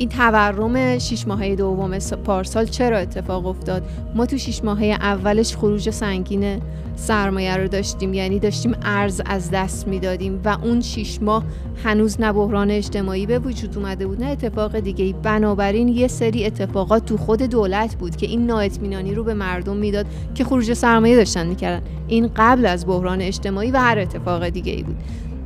[0.00, 3.82] این تورم شیش ماهه دوم پارسال چرا اتفاق افتاد؟
[4.14, 6.60] ما تو شیش ماهه اولش خروج سنگین
[6.96, 11.44] سرمایه رو داشتیم یعنی داشتیم ارز از دست می‌دادیم و اون شیش ماه
[11.84, 17.04] هنوز نه بحران اجتماعی به وجود اومده بود نه اتفاق دیگه بنابراین یه سری اتفاقات
[17.04, 21.46] تو خود دولت بود که این نااطمینانی رو به مردم می‌داد که خروج سرمایه داشتن
[21.46, 21.86] می‌کردن.
[22.08, 24.96] این قبل از بحران اجتماعی و هر اتفاق دیگه ای بود.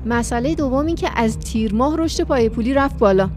[0.07, 3.31] مسئله دوم این که از تیر ماه رشد پای پولی رفت بالا.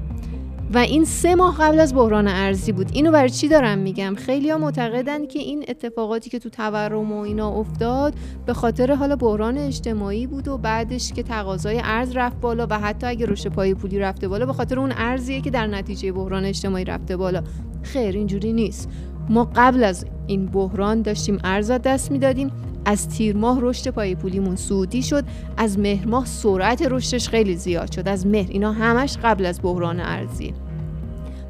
[0.73, 2.89] و این سه ماه قبل از بحران ارزی بود.
[2.93, 7.21] اینو برای چی دارم میگم؟ خیلی ها معتقدن که این اتفاقاتی که تو تورم و
[7.21, 8.13] اینا افتاد
[8.45, 13.07] به خاطر حالا بحران اجتماعی بود و بعدش که تقاضای ارز رفت بالا و حتی
[13.07, 16.85] اگه رشد پای پولی رفته بالا به خاطر اون ارزیه که در نتیجه بحران اجتماعی
[16.85, 17.43] رفته بالا.
[17.83, 18.89] خیر اینجوری نیست.
[19.29, 22.51] ما قبل از این بحران داشتیم ارز دست می‌دادیم.
[22.85, 25.23] از تیر ماه رشد پای پولیمون سعودی شد.
[25.57, 28.07] از مهر ماه سرعت رشدش خیلی زیاد شد.
[28.07, 30.53] از مهر اینا همش قبل از بحران ارزی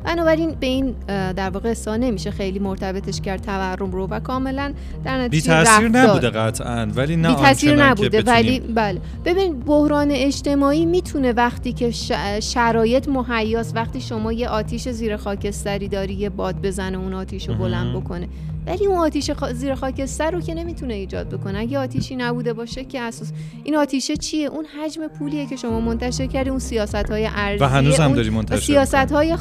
[0.07, 5.17] بنابراین به این در واقع اصلا نمیشه خیلی مرتبطش کرد تورم رو و کاملا در
[5.17, 9.01] نتیجه بی تاثیر نبوده قطعا ولی نه بی تاثیر نبوده ولی بله.
[9.25, 11.91] ببین بحران اجتماعی می‌تونه وقتی که
[12.39, 17.55] شرایط مهیاس وقتی شما یه آتیش زیر خاکستری داری یه باد بزنه اون آتیش رو
[17.55, 18.27] بلند بکنه.
[18.67, 21.59] ولی اون آتیش زیر خاکستر رو که نمی‌تونه ایجاد بکنه.
[21.59, 23.31] اگه آتیشی نبوده باشه که اساس
[23.63, 27.67] این آتیشه چیه؟ اون حجم پولیه که شما منتشر کردی اون سیاست های ارزی و
[27.67, 29.35] هنوز هم داری منتشر سیاست های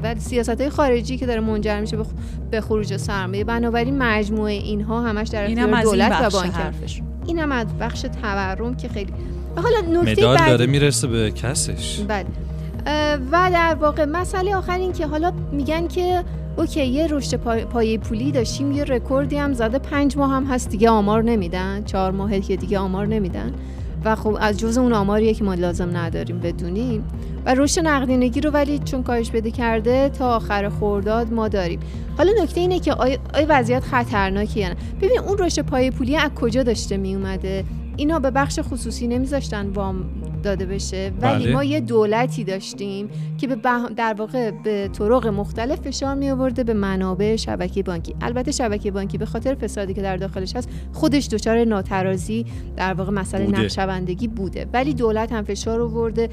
[0.00, 1.96] خارجیه ولی سیاست های خارجی که داره منجر میشه
[2.50, 6.52] به خروج سرمایه بنابراین مجموعه اینها همش در اختیار دولت و بانک
[7.26, 9.12] این هم از بخش تورم که خیلی
[9.56, 12.00] حالا نکته مدال داره می‌رسه به کسش.
[12.08, 12.26] بله.
[13.32, 16.24] و در واقع مسئله آخر این که حالا میگن که
[16.56, 20.90] okay یه رشد پایه پولی داشتیم یه رکوردی هم زده پنج ماه هم هست دیگه
[20.90, 21.84] آمار نمیدن.
[21.84, 23.52] چهار ماه که دیگه آمار نمیدن.
[24.04, 27.04] و خب از جز اون آماریه که ما لازم نداریم بدونیم.
[27.48, 31.80] و رشد نقدینگی رو ولی چون کاهش بده کرده تا آخر خورداد ما داریم.
[32.18, 36.62] حالا نکته اینه که آیا, وضعیت خطرناکی نه ببین اون رشد پایه پولی از کجا
[36.62, 37.64] داشته می اومده
[37.98, 40.04] اینا به بخش خصوصی نمیذاشتن وام
[40.42, 41.12] داده بشه.
[41.20, 41.52] ولی بله.
[41.52, 43.08] ما یه دولتی داشتیم
[43.38, 43.56] که به
[43.96, 48.14] در واقع به طرق مختلف فشار می آورده به منابع شبکه بانکی.
[48.20, 53.10] البته شبکه بانکی به خاطر فسادی که در داخلش هست خودش دچار ناترازی در واقع
[53.10, 54.66] مسئله نقشبندگی بوده.
[54.72, 56.28] ولی دولت هم فشار آورده.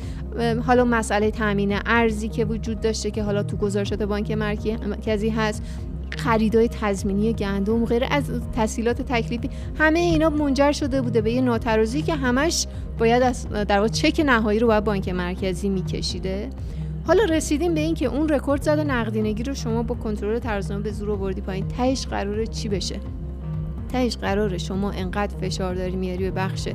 [0.66, 5.64] حالا مسئله تامین ارزی که وجود داشته که حالا تو گزارشات بانک مرکزی هست.
[6.10, 8.24] خریدای تضمینی گندم غیر از
[8.56, 12.68] تسهیلات تکلیفی همه اینا منجر شده بوده به یه ناترازی که همش
[13.00, 16.50] باید از در واقع چک نهایی رو باید بانک مرکزی میکشیده.
[17.08, 20.92] حالا رسیدیم به این که اون رکورد زده نقدینگی رو شما با کنترل ترزنامه به
[20.92, 21.68] زور آوردی پایین.
[21.68, 23.00] تهش قراره چی بشه؟
[23.92, 26.68] تهش قراره شما انقدر فشار داری میاری به بخش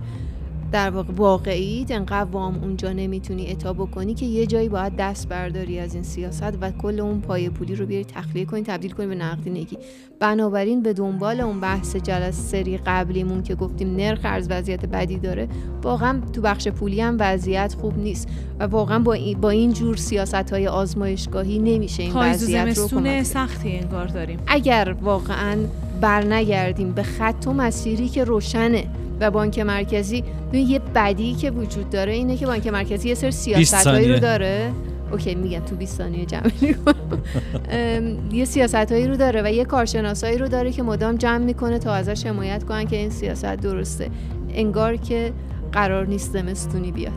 [0.72, 5.78] در واقع واقعی انقدر وام اونجا نمی‌تونی اتا بکنی که یه جایی باید دست برداری
[5.78, 9.14] از این سیاست و کل اون پای پولی رو بیاری تخلیه کنی تبدیل کنی به
[9.14, 9.78] نقدینگی
[10.20, 15.48] بنابراین به دنبال اون بحث جلسه سری قبلیمون که گفتیم نرخ ارز وضعیت بدی داره
[15.83, 18.28] واقعا تو بخش پولی هم وضعیت خوب نیست
[18.59, 23.22] و واقعا با این, با این جور سیاست های آزمایشگاهی نمیشه این وضعیت رو کمک
[23.22, 24.38] سختی انگار داریم.
[24.46, 25.56] اگر واقعا
[26.00, 28.85] برنگردیم به خط و مسیری که روشنه
[29.20, 30.24] و بانک مرکزی.
[30.52, 34.72] یه بدی که وجود داره اینه که بانک مرکزی یه سر سیاستهایی رو داره.
[35.12, 36.50] اوکی میگم تو 20 ثانیه جمع
[38.33, 41.94] یه سیاست هایی رو داره و یه کارشناسایی رو داره که مدام جمع می‌کنه تا
[41.94, 44.11] ازش حمایت کنن که این سیاست درسته.
[44.54, 45.33] انگار که
[45.72, 47.12] قرار نیست زمستونی بیاد.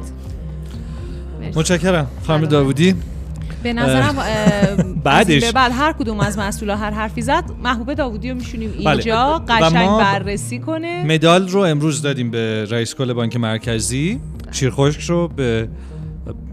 [1.55, 2.07] متشکرم.
[2.27, 2.95] خانم داوودی.
[3.63, 4.15] به نظرم
[5.03, 8.89] بعدش بعد هر کدوم از مسئولا هر حرفی زد محبوب داوودی رو میشونیم بله.
[8.89, 11.03] اینجا قشنگ بررسی کنه.
[11.03, 14.19] مدال رو امروز دادیم به رئیس کل بانک مرکزی.
[14.51, 15.69] شیرخشک رو به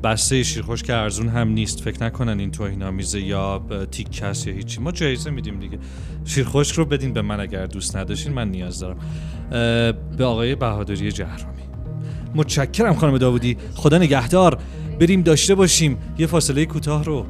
[0.05, 1.81] بسته شیرخشک که ارزون هم نیست.
[1.81, 4.81] فکر نکنن این توهین آمیزه یا تیکس یا هیچی.
[4.81, 5.79] ما جایزه میدیم دیگه.
[6.25, 8.97] شیرخشک رو بدین به من اگر دوست نداشتین من نیاز دارم.
[10.17, 11.63] به آقای بهادری جهرامی
[12.35, 13.57] متشکرم خانم داوودی.
[13.75, 14.59] خدا نگهدار.
[15.01, 15.99] بریم داشته باشیم.
[16.19, 17.27] یه فاصله کوتاه رو.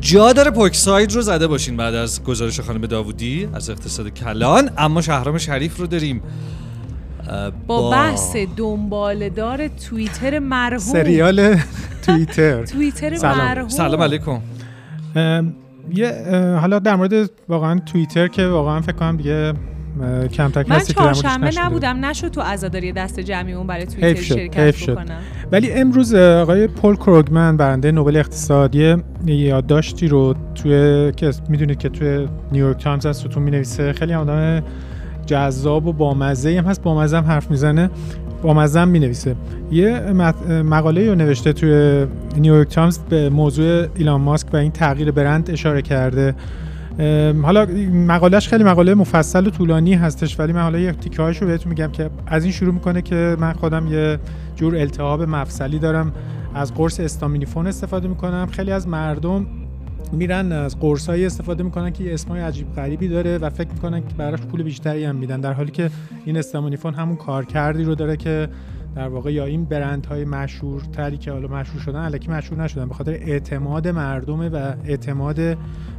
[0.00, 5.02] جا داره پوکساید رو زده باشین بعد از گزارش خانم داوودی از اقتصاد کلان اما
[5.02, 6.22] شهرام شریف رو داریم.
[7.66, 10.78] با, بحث دنبالدار توییتر مرحوم.
[10.78, 11.58] سریال
[12.02, 12.66] توییتر.
[12.72, 13.68] توییتر مرحوم.
[13.68, 14.40] سلام علیکم.
[15.92, 16.12] یه
[16.60, 19.52] حالا در مورد واقعا توییتر که واقعا فکر کنم دیگه
[20.32, 24.74] کمتر کسی که من چهارشنبه نبودم نشد تو عزاداری دست جمعی اون برای توییتر شرکت
[24.76, 24.92] شد.
[24.92, 25.20] بکنم.
[25.52, 32.28] ولی امروز آقای پول کروگمن برنده نوبل اقتصادی یادداشتی رو توی که می‌دونید که توی
[32.52, 33.92] نیویورک تایمز از ستون می‌نویسه.
[33.92, 34.62] خیلی آدم
[35.26, 36.82] جذاب و بامزه هم هست.
[36.82, 37.90] بامزه هم حرف می‌زنه.
[38.44, 39.36] با مزم می نویسه
[39.70, 40.00] یه
[40.62, 45.82] مقاله رو نوشته توی نیویورک تایمز به موضوع ایلان ماسک و این تغییر برند اشاره
[45.82, 46.34] کرده.
[47.42, 51.88] حالا مقالهش خیلی مقاله مفصل و طولانی هستش ولی مقاله یک تیکه رو بهتون میگم
[51.92, 54.18] که از این شروع می‌کنه که من خودم یه
[54.56, 56.12] جور التهاب مفصلی دارم.
[56.54, 58.48] از قرص استامینیفون استفاده می‌کنم.
[58.50, 59.46] خیلی از مردم
[60.12, 64.40] میرن از قرصایی استفاده می‌کنن که اسمای عجیب غریبی داره و فکر می‌کنن که براش
[64.40, 65.90] پول بیشتری هم میدن در حالی که
[66.24, 68.48] این استامونیفون همون کارکردی رو داره که
[68.96, 72.94] در واقع یا این برندهای مشهور تری که حالا مشهور شدن الکی مشهور نشدن به
[72.94, 75.56] خاطر اعتماد مردمه و اعتماد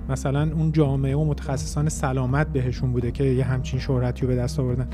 [0.09, 4.59] مثلا اون جامعه و متخصصان سلامت بهشون بوده که یه همچین شهرتی رو به دست
[4.59, 4.87] آوردن.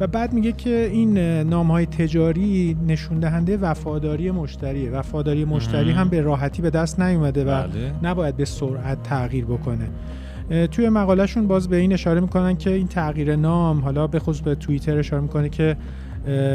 [0.00, 4.90] و بعد میگه که این نام های تجاری نشون دهنده وفاداری مشتریه.
[4.90, 7.92] وفاداری مشتری هم به راحتی به دست نیومده و بله.
[8.02, 9.88] نباید به سرعت تغییر بکنه.
[10.70, 14.54] توی مقالهشون باز به این اشاره می‌کنن که این تغییر نام حالا به خصوص به
[14.54, 15.76] توییتر اشاره می‌کنه که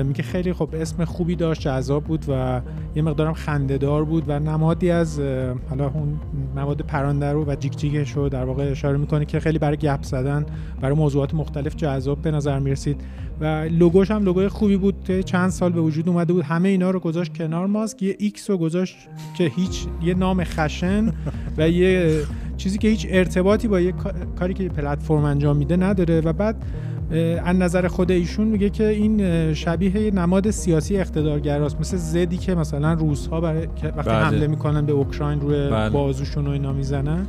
[0.06, 2.62] میگه خیلی خب اسم خوبی داشت جذاب بود و
[2.96, 5.20] یه مقدارم خندهدار بود و نمادی از
[5.70, 6.20] حالا اون
[6.56, 10.04] نماد پرنده رو و جیک جیگش رو در واقع اشاره می‌کنه که خیلی برای گپ
[10.04, 10.46] زدن
[10.82, 13.02] برای موضوعات مختلف جذاب به نظر می‌رسید.
[13.40, 16.44] و لوگوش هم لوگوی خوبی بود که چند سال به وجود اومده بود.
[16.44, 18.96] همه اینا رو گذاشت کنار ماسک یه X رو گذاشت
[19.38, 21.12] که هیچ یه نام خشن
[21.58, 22.20] و یه
[22.58, 23.94] چیزی که هیچ ارتباطی با یه
[24.40, 26.22] کاری که پلتفرم انجام میده نداره.
[26.22, 26.56] و بعد
[27.46, 32.94] از نظر خود ایشون میگه که این شبیه نماد سیاسی اقتدارگراست مثل زدی که مثلا
[32.94, 34.14] روزها برای وقتی بله.
[34.14, 35.90] حمله می‌کنن به اوکراین روی بله.
[35.90, 37.28] بازوشون و اینا می‌زنن.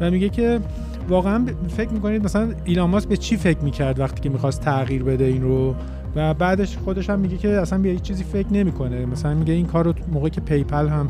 [0.00, 0.60] و میگه که
[1.08, 5.24] واقعا فکر می‌کنید مثلا ایلان ماسک به چی فکر می‌کرد وقتی که می‌خواست تغییر بده
[5.24, 5.74] این رو؟
[6.16, 9.06] و بعدش خودش هم میگه که اصلا به هیچ چیزی فکر نمی‌کنه.
[9.06, 11.08] مثلا میگه این کار رو موقعی که پیپل هم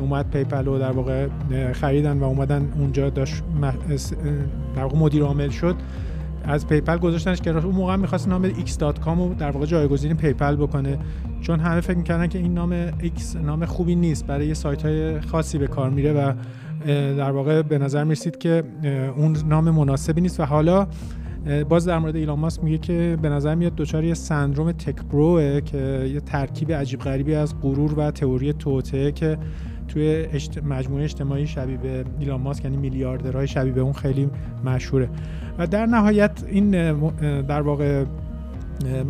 [0.00, 1.26] اومد PayPal رو در واقع
[1.72, 3.42] خریدن و اومدن اونجا داشت
[4.76, 5.76] در واقع مدیر عامل شد.
[6.48, 10.98] از PayPal گذاشتنش که اون موقع می‌خواست نام x.com رو در واقع جایگزین PayPal بکنه.
[11.40, 14.26] چون همه فکر می‌کردن که این نام x نام خوبی نیست.
[14.26, 16.32] برای سایت های خاصی به کار میره و
[17.16, 18.62] در واقع به نظر می‌رسید که
[19.16, 20.40] اون نام مناسبی نیست.
[20.40, 20.86] و حالا
[21.68, 25.31] باز در مورد ایلان ماسک میگه که به نظر میاد دچار یه سندروم tech bro
[25.31, 29.38] ئه که یه ترکیب عجیب غریبی از غرور و تئوری توطئه که
[29.88, 30.26] توی
[30.64, 34.30] مجموعه اجتماعی شبیه به ایلان ماسک یعنی میلیاردرهای شبیه به اون خیلی
[34.64, 35.08] مشهوره.
[35.58, 36.70] و در نهایت این
[37.42, 38.04] در واقع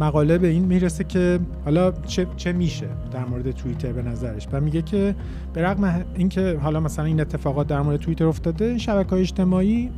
[0.00, 4.48] مقاله به این می‌رسه که حالا چه, چه میشه در مورد توییتر به نظرش.
[4.52, 5.14] و میگه که
[5.54, 9.90] به رغم اینکه حالا مثلا این اتفاقات در مورد توییتر افتاده شبکه های اجتماعی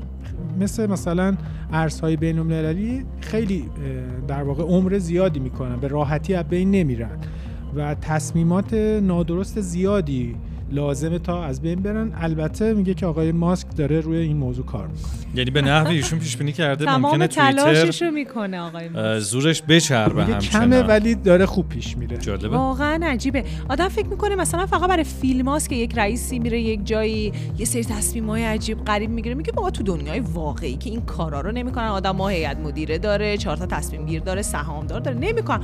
[0.61, 1.37] مثل مثلا
[1.73, 3.65] ارزهای بین المللی خیلی
[4.29, 7.19] در واقع عمر زیادی می‌کنن به راحتی از بین نمیرن.
[7.77, 10.37] و تصمیمات نادرست زیادی
[10.73, 12.13] لازمه تا از بین برن.
[12.17, 15.11] البته میگه که آقای ماسک داره روی این موضوع کار می‌کنه.
[15.35, 19.19] یعنی به نحوی ایشون پیش بینی کرده ممکنه توییتر می‌کنه آقای ماسک.
[19.19, 22.19] زورش بچربه همچنان کمه ولی داره خوب پیش میره.
[22.19, 22.49] جالبه.
[22.49, 23.45] واقعا عجیبه.
[23.69, 27.65] آدم فکر می‌کنه مثلا فقط برای فیلم هاست که یک رئیسی میره یک جایی یه
[27.65, 29.35] سری تصمیم های عجیب غریب می‌گیره.
[29.35, 31.89] میگه بابا تو دنیای واقعی که این کارا رو نمی‌کنن.
[31.89, 35.19] آدم ها هیئت مدیره داره چهار تا تصمیم گیر داره سهامدار داره.
[35.19, 35.61] نمی‌کنن.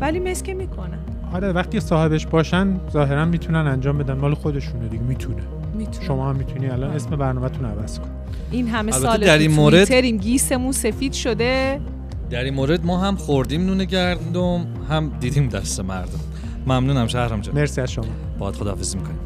[0.00, 0.98] ولی مسکه می‌کنه.
[1.32, 4.14] آره وقتی صاحبش باشن ظاهرا می‌تونن انجام بدن.
[4.14, 5.42] مال خودشونه دیگه می‌تونه.
[5.74, 6.06] می‌تونه.
[6.06, 8.08] شما هم می‌تونی الان اسم برنامهتون عوض کن.
[8.50, 11.80] این همه سال در این مورد- گیسمون سفید شده.
[12.30, 16.20] در این مورد ما هم خوردیم نون گندم هم دیدیم دست مردم.
[16.66, 17.54] ممنونم شهرام جان.
[17.54, 18.04] مرسی از شما.
[18.38, 19.18] باید خداحافظی می‌کنیم.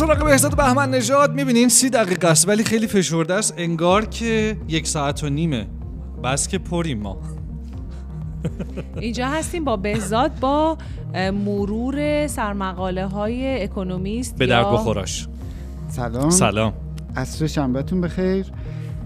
[0.00, 1.34] سراغ بهزاد بهمن نژاد.
[1.34, 3.54] می‌بینین سی دقیقه است ولی خیلی فشرده است.
[3.56, 5.66] انگار که یک ساعت و نیمه.
[6.24, 7.16] بس که پریم ما.
[9.00, 10.78] اینجا هستیم با بهزاد با
[11.14, 15.28] مرور سرمقاله های اکونومیست به درد بخوراش
[15.88, 16.30] سلام.
[16.30, 16.72] سلام.
[17.16, 18.46] عصر شنبهتون بخیر.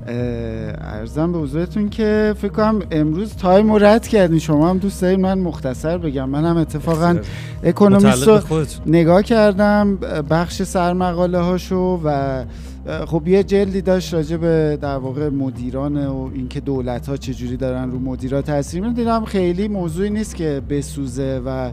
[0.06, 4.38] عرضم به حضورتون که فکر کنم امروز time رو رد کردین.
[4.38, 6.28] شما هم دوست دارین من مختصر بگم.
[6.28, 7.18] من هم اتفاقا
[7.62, 8.40] اکونومیست رو
[8.86, 9.96] نگاه کردم
[10.30, 12.44] بخش سرمقاله هاشو و
[13.06, 17.90] خب یه جلدی داشت راجع به در واقع مدیران و اینکه دولت ها چجوری دارن
[17.90, 21.70] رو مدیرا تاثیر می‌ذارن دیدم خیلی موضوعی نیست که بسوزه و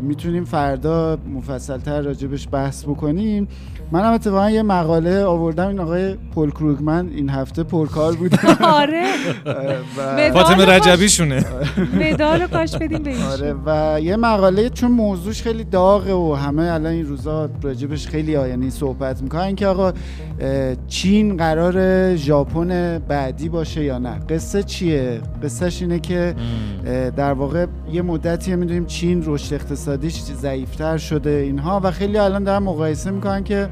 [0.00, 3.48] می‌تونیم فردا مفصلتر راجبش بحث بکنیم.
[3.92, 8.34] منم اتفاقا یه مقاله آوردم این آقای پل کروگمن این هفته پرکار بود.
[8.62, 9.04] آره.
[9.96, 11.08] و مدال فاطمه رجبی
[12.10, 13.26] مدال رو کاش بدیم به ایشون.
[13.26, 18.34] آره و یه مقاله چون موضوعش خیلی داغه و همه الان این روزا راجبش خیلی
[18.34, 19.92] ها یعنی صحبت می‌کنن که آقا
[20.88, 26.34] چین قرار ژاپن بعدی باشه یا نه؟ قصه چیه؟ قصهش اینه که
[27.16, 32.62] در واقع یه مدتی می‌دونیم چین رشد اقتصادیش ضعیفتر شده اینها و خیلی الان دارن
[32.62, 33.68] مقایسه می‌کنن که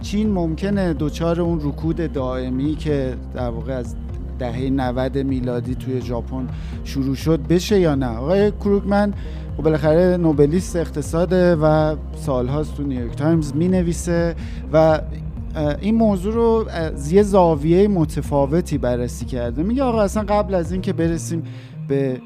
[0.00, 3.94] چین ممکنه دوچار اون رکود دائمی که در واقع از
[4.38, 6.48] دهه 90 میلادی توی ژاپن
[6.84, 8.06] شروع شد بشه یا نه.
[8.06, 9.14] آقای کروگمن
[9.58, 14.34] و بالاخره نوبلیست اقتصاده و سالهاست تو نیویورک تایمز می نویسه
[14.72, 15.00] و
[15.80, 19.62] این موضوع رو از یه زاویه متفاوتی بررسی کرده.
[19.62, 21.42] میگه آقا اصلا قبل از اینکه برسیم
[21.88, 22.20] به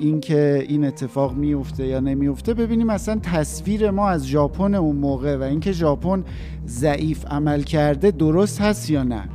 [0.00, 5.42] اینکه این اتفاق میفته یا نمیفته ببینیم اصلا تصویر ما از ژاپن اون موقع و
[5.42, 6.24] اینکه ژاپن
[6.66, 9.28] ضعیف عمل کرده درست هست یا نه.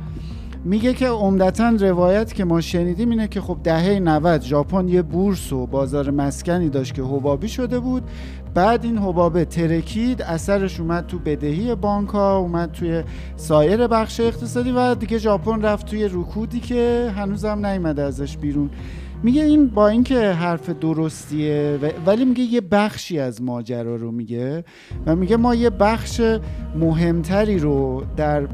[0.64, 5.52] میگه که عمدتا روایت که ما شنیدیم اینه که خب دهه 90 ژاپن یه بورس
[5.52, 8.02] و بازار مسکنی داشت که حبابی شده بود.
[8.54, 13.02] بعد این حبابه ترکید اثرش اومد تو بدهی بانک ها اومد توی
[13.36, 18.70] سایر بخش اقتصادی و دیگه ژاپن رفت توی رکودی که هنوزم نیومده ازش بیرون.
[19.22, 24.64] میگه این با اینکه حرف درستیه ولی میگه یه بخشی از ماجرا رو میگه
[25.06, 26.20] و میگه ما یه بخش
[26.76, 28.48] مهمتری رو در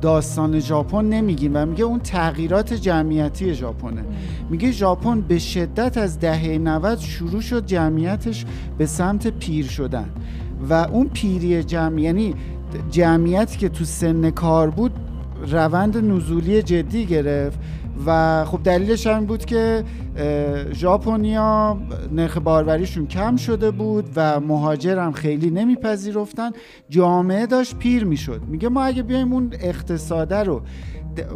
[0.00, 4.04] داستان ژاپن نمیگیم و میگه اون تغییرات جمعیتی ژاپنه.
[4.50, 8.44] میگه ژاپن به شدت از دهه 90 شروع شد جمعیتش
[8.78, 10.08] به سمت پیر شدن.
[10.68, 12.34] و اون پیری جمع یعنی
[12.90, 14.92] جمعیتی که تو سن کار بود
[15.46, 17.58] روند نزولی جدی گرفت.
[18.06, 19.84] و خب دلیلش هم بود که
[20.72, 21.78] ژاپنیا
[22.12, 26.50] نرخ باروریشون کم شده بود و مهاجر هم خیلی نمیپذیرفتن.
[26.88, 28.42] جامعه داشت پیر می‌شد.
[28.48, 30.62] میگه ما اگه بیایم اون اقتصاده رو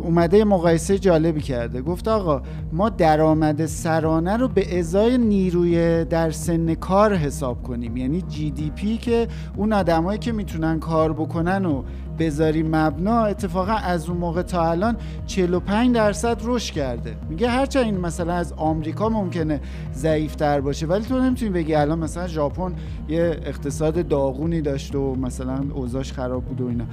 [0.03, 1.83] اومده مقایسه جالبی کرده.
[1.83, 2.43] گفت آقا
[2.73, 7.97] ما درآمد سرانه رو به ازای نیروی در سن کار حساب کنیم.
[7.97, 11.83] یعنی جی دی پی که اون آدمایی که می‌تونن کار بکنن و
[12.21, 14.97] بذاری مبنا اتفاقا از اون موقع تا الان
[15.27, 17.17] 45 درصد رشد کرده.
[17.29, 19.61] میگه هرچند این مثلا از آمریکا ممکنه
[19.95, 22.75] ضعیفتر باشه ولی تو نمی‌تونی بگی الان مثلا ژاپن
[23.09, 26.85] یه اقتصاد داغونی داشت و مثلا اوضاعش خراب بود و اینا.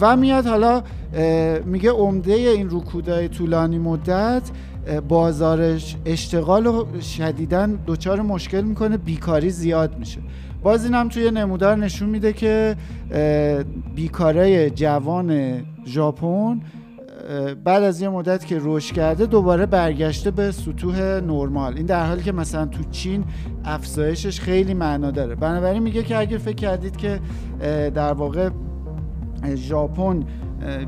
[0.00, 0.82] و میاد حالا
[1.64, 4.50] میگه عمده این رکودای طولانی مدت
[5.08, 10.20] بازارش اشتغال و شدیدن دچار مشکل می‌کنه بیکاری زیاد میشه.
[10.64, 12.76] باز این هم توی نمودار نشون میده که
[13.94, 16.60] بیکاره جوان ژاپن
[17.64, 21.76] بعد از یه مدت که رشد کرده دوباره برگشته به سطوح نرمال.
[21.76, 23.24] این در حالی که مثلا تو چین
[23.64, 25.34] افزایشش خیلی معنا داره.
[25.34, 27.20] بنابراین میگه که اگر فکر کردید که
[27.94, 28.50] در واقع
[29.54, 30.24] ژاپن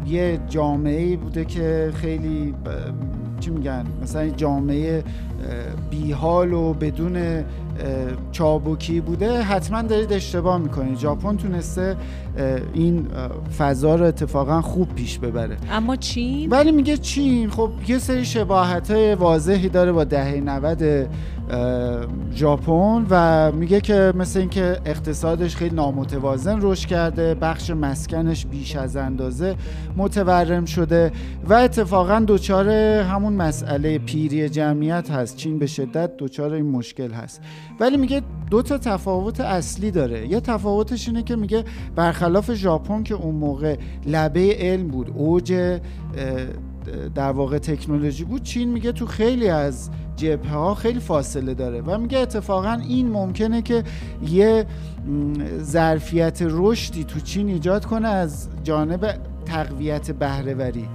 [0.06, 2.54] یه جامعه بوده که خیلی
[3.40, 5.04] چی میگن؟ مثلا جامعه
[5.90, 7.44] بیحال و بدون
[8.32, 10.98] چابکی بوده حتما دارید اشتباه می‌کنید.
[10.98, 11.96] ژاپن تونسته
[12.74, 13.06] این
[13.58, 15.56] فضا رو اتفاقا خوب پیش ببره.
[15.72, 21.08] اما چین؟ ولی میگه چین خب یه سری شباهت های واضحی داره با دهه 90
[22.34, 28.97] ژاپن و میگه که مثل اینکه اقتصادش خیلی نامتوازن رشد کرده بخش مسکنش بیش از
[28.97, 29.57] اندازه
[29.97, 31.12] متورم شده
[31.49, 32.70] و اتفاقا دچار
[33.03, 37.40] همون مسئله پیری جمعیت هست چین به شدت دچار این مشکل هست.
[37.80, 40.28] ولی میگه دو تا تفاوت اصلی داره.
[40.28, 41.64] یه تفاوتش اینه که میگه
[41.97, 43.76] برخلاف ژاپن که اون موقع
[44.07, 45.78] لبه علم بود اوج
[47.14, 51.99] در واقع تکنولوژی بود چین میگه تو خیلی از جبهه ها خیلی فاصله داره و
[51.99, 53.84] میگه اتفاقا این ممکنه که
[54.28, 54.66] یه
[55.62, 60.89] ظرفیت رشدی تو چین ایجاد کنه از جانب تقویت بهرهوری.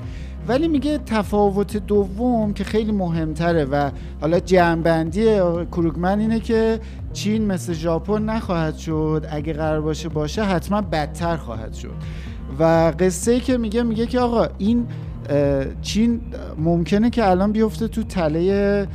[0.47, 5.25] ولی میگه تفاوت دوم که خیلی مهمتره و حالا جمعبندی
[5.71, 6.79] کروگمن اینه که
[7.13, 11.93] چین مثل ژاپن نخواهد شد اگه قرار باشه باشه حتما بدتر خواهد شد.
[12.59, 14.87] و قصه ای که میگه میگه که آقا این
[15.81, 16.21] چین
[16.57, 18.87] ممکنه که الان بیفته تو تله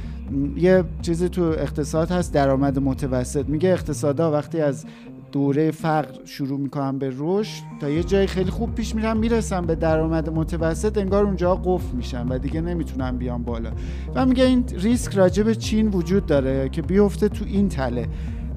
[0.56, 3.48] یه چیزی تو اقتصاد هست درآمد متوسط.
[3.48, 4.84] میگه اقتصادا وقتی از
[5.32, 9.74] دوره فقر شروع می‌کنن به رشد تا یه جای خیلی خوب پیش میرن می‌رسن به
[9.74, 13.70] درآمد متوسط انگار اونجا قفل میشن و دیگه نمی‌تونن بیان بالا.
[14.14, 18.06] و میگه این ریسک راجع به چین وجود داره که بیفته تو این تله.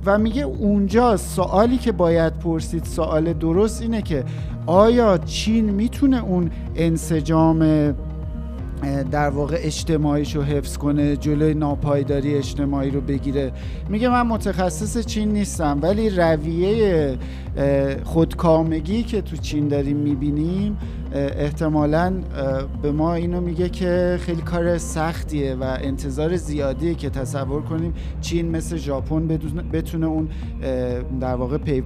[0.05, 4.23] و میگه اونجا سوالی که باید پرسید سوال درست اینه که
[4.65, 7.59] آیا چین می‌تونه اون انسجام
[9.11, 13.51] در واقع اجتماعیش رو حفظ کنه جلوی ناپایداری اجتماعی رو بگیره؟
[13.89, 17.17] میگه من متخصص چین نیستم ولی رویه
[18.03, 20.77] خودکامگی که تو چین داریم می‌بینیم
[21.13, 22.13] احتمالا
[22.81, 28.51] به ما اینو میگه که خیلی کار سختیه و انتظار زیادیه که تصور کنیم چین
[28.51, 29.27] مثل ژاپن
[29.73, 30.29] بتونه اون
[31.19, 31.83] در واقع پی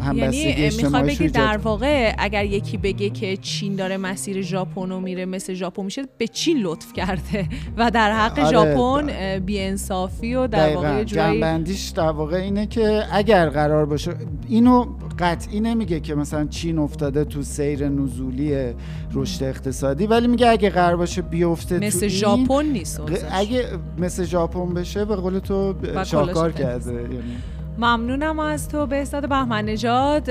[0.00, 5.00] همبستگی یعنی اجتماعی بگی در واقع اگر یکی بگه که چین داره مسیر ژاپن رو
[5.00, 7.48] میره مثل ژاپن میشه به چین لطف کرده
[7.78, 8.50] و در حق آره.
[8.50, 14.14] ژاپن بیانصافی و در واقع جورایی جنبندیش در واقع اینه که اگر قرار باشه
[14.48, 14.86] اینو
[15.18, 18.63] قطعی نمیگه که مثلا چین افتاده تو سیر نزولی
[19.12, 24.24] رشد اقتصادی ولی میگه اگه قرار باشه بیفته مثل تو ژاپن نیست این اگه مثل
[24.24, 27.36] ژاپن بشه به قول تو شاهکار کرده یعنی
[27.78, 30.28] ممنونم از تو به استاد بهمن نژاد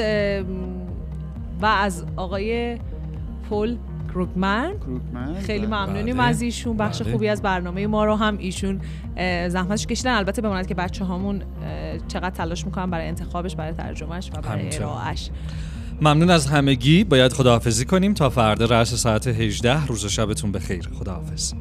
[1.62, 2.78] و از آقای
[3.50, 3.76] پل
[4.14, 5.86] کروگمن کروکمن خیلی بله.
[5.86, 6.26] ممنونیم بله.
[6.26, 7.12] از ایشون بخش بله.
[7.12, 8.82] خوبی از برنامه ما رو هم ایشون
[9.48, 11.42] زحمتش کشیدن البته بماند که بچه هامون
[12.08, 14.76] چقدر تلاش می‌کنن برای انتخابش برای ترجمهش و برای.
[14.78, 15.30] ارائهش
[16.02, 17.04] ممنون از همگی.
[17.04, 20.90] باید خداحافظی کنیم تا فردا رأس ساعت 18 روز شبتون بخیر.
[21.00, 21.54] خداحافظ.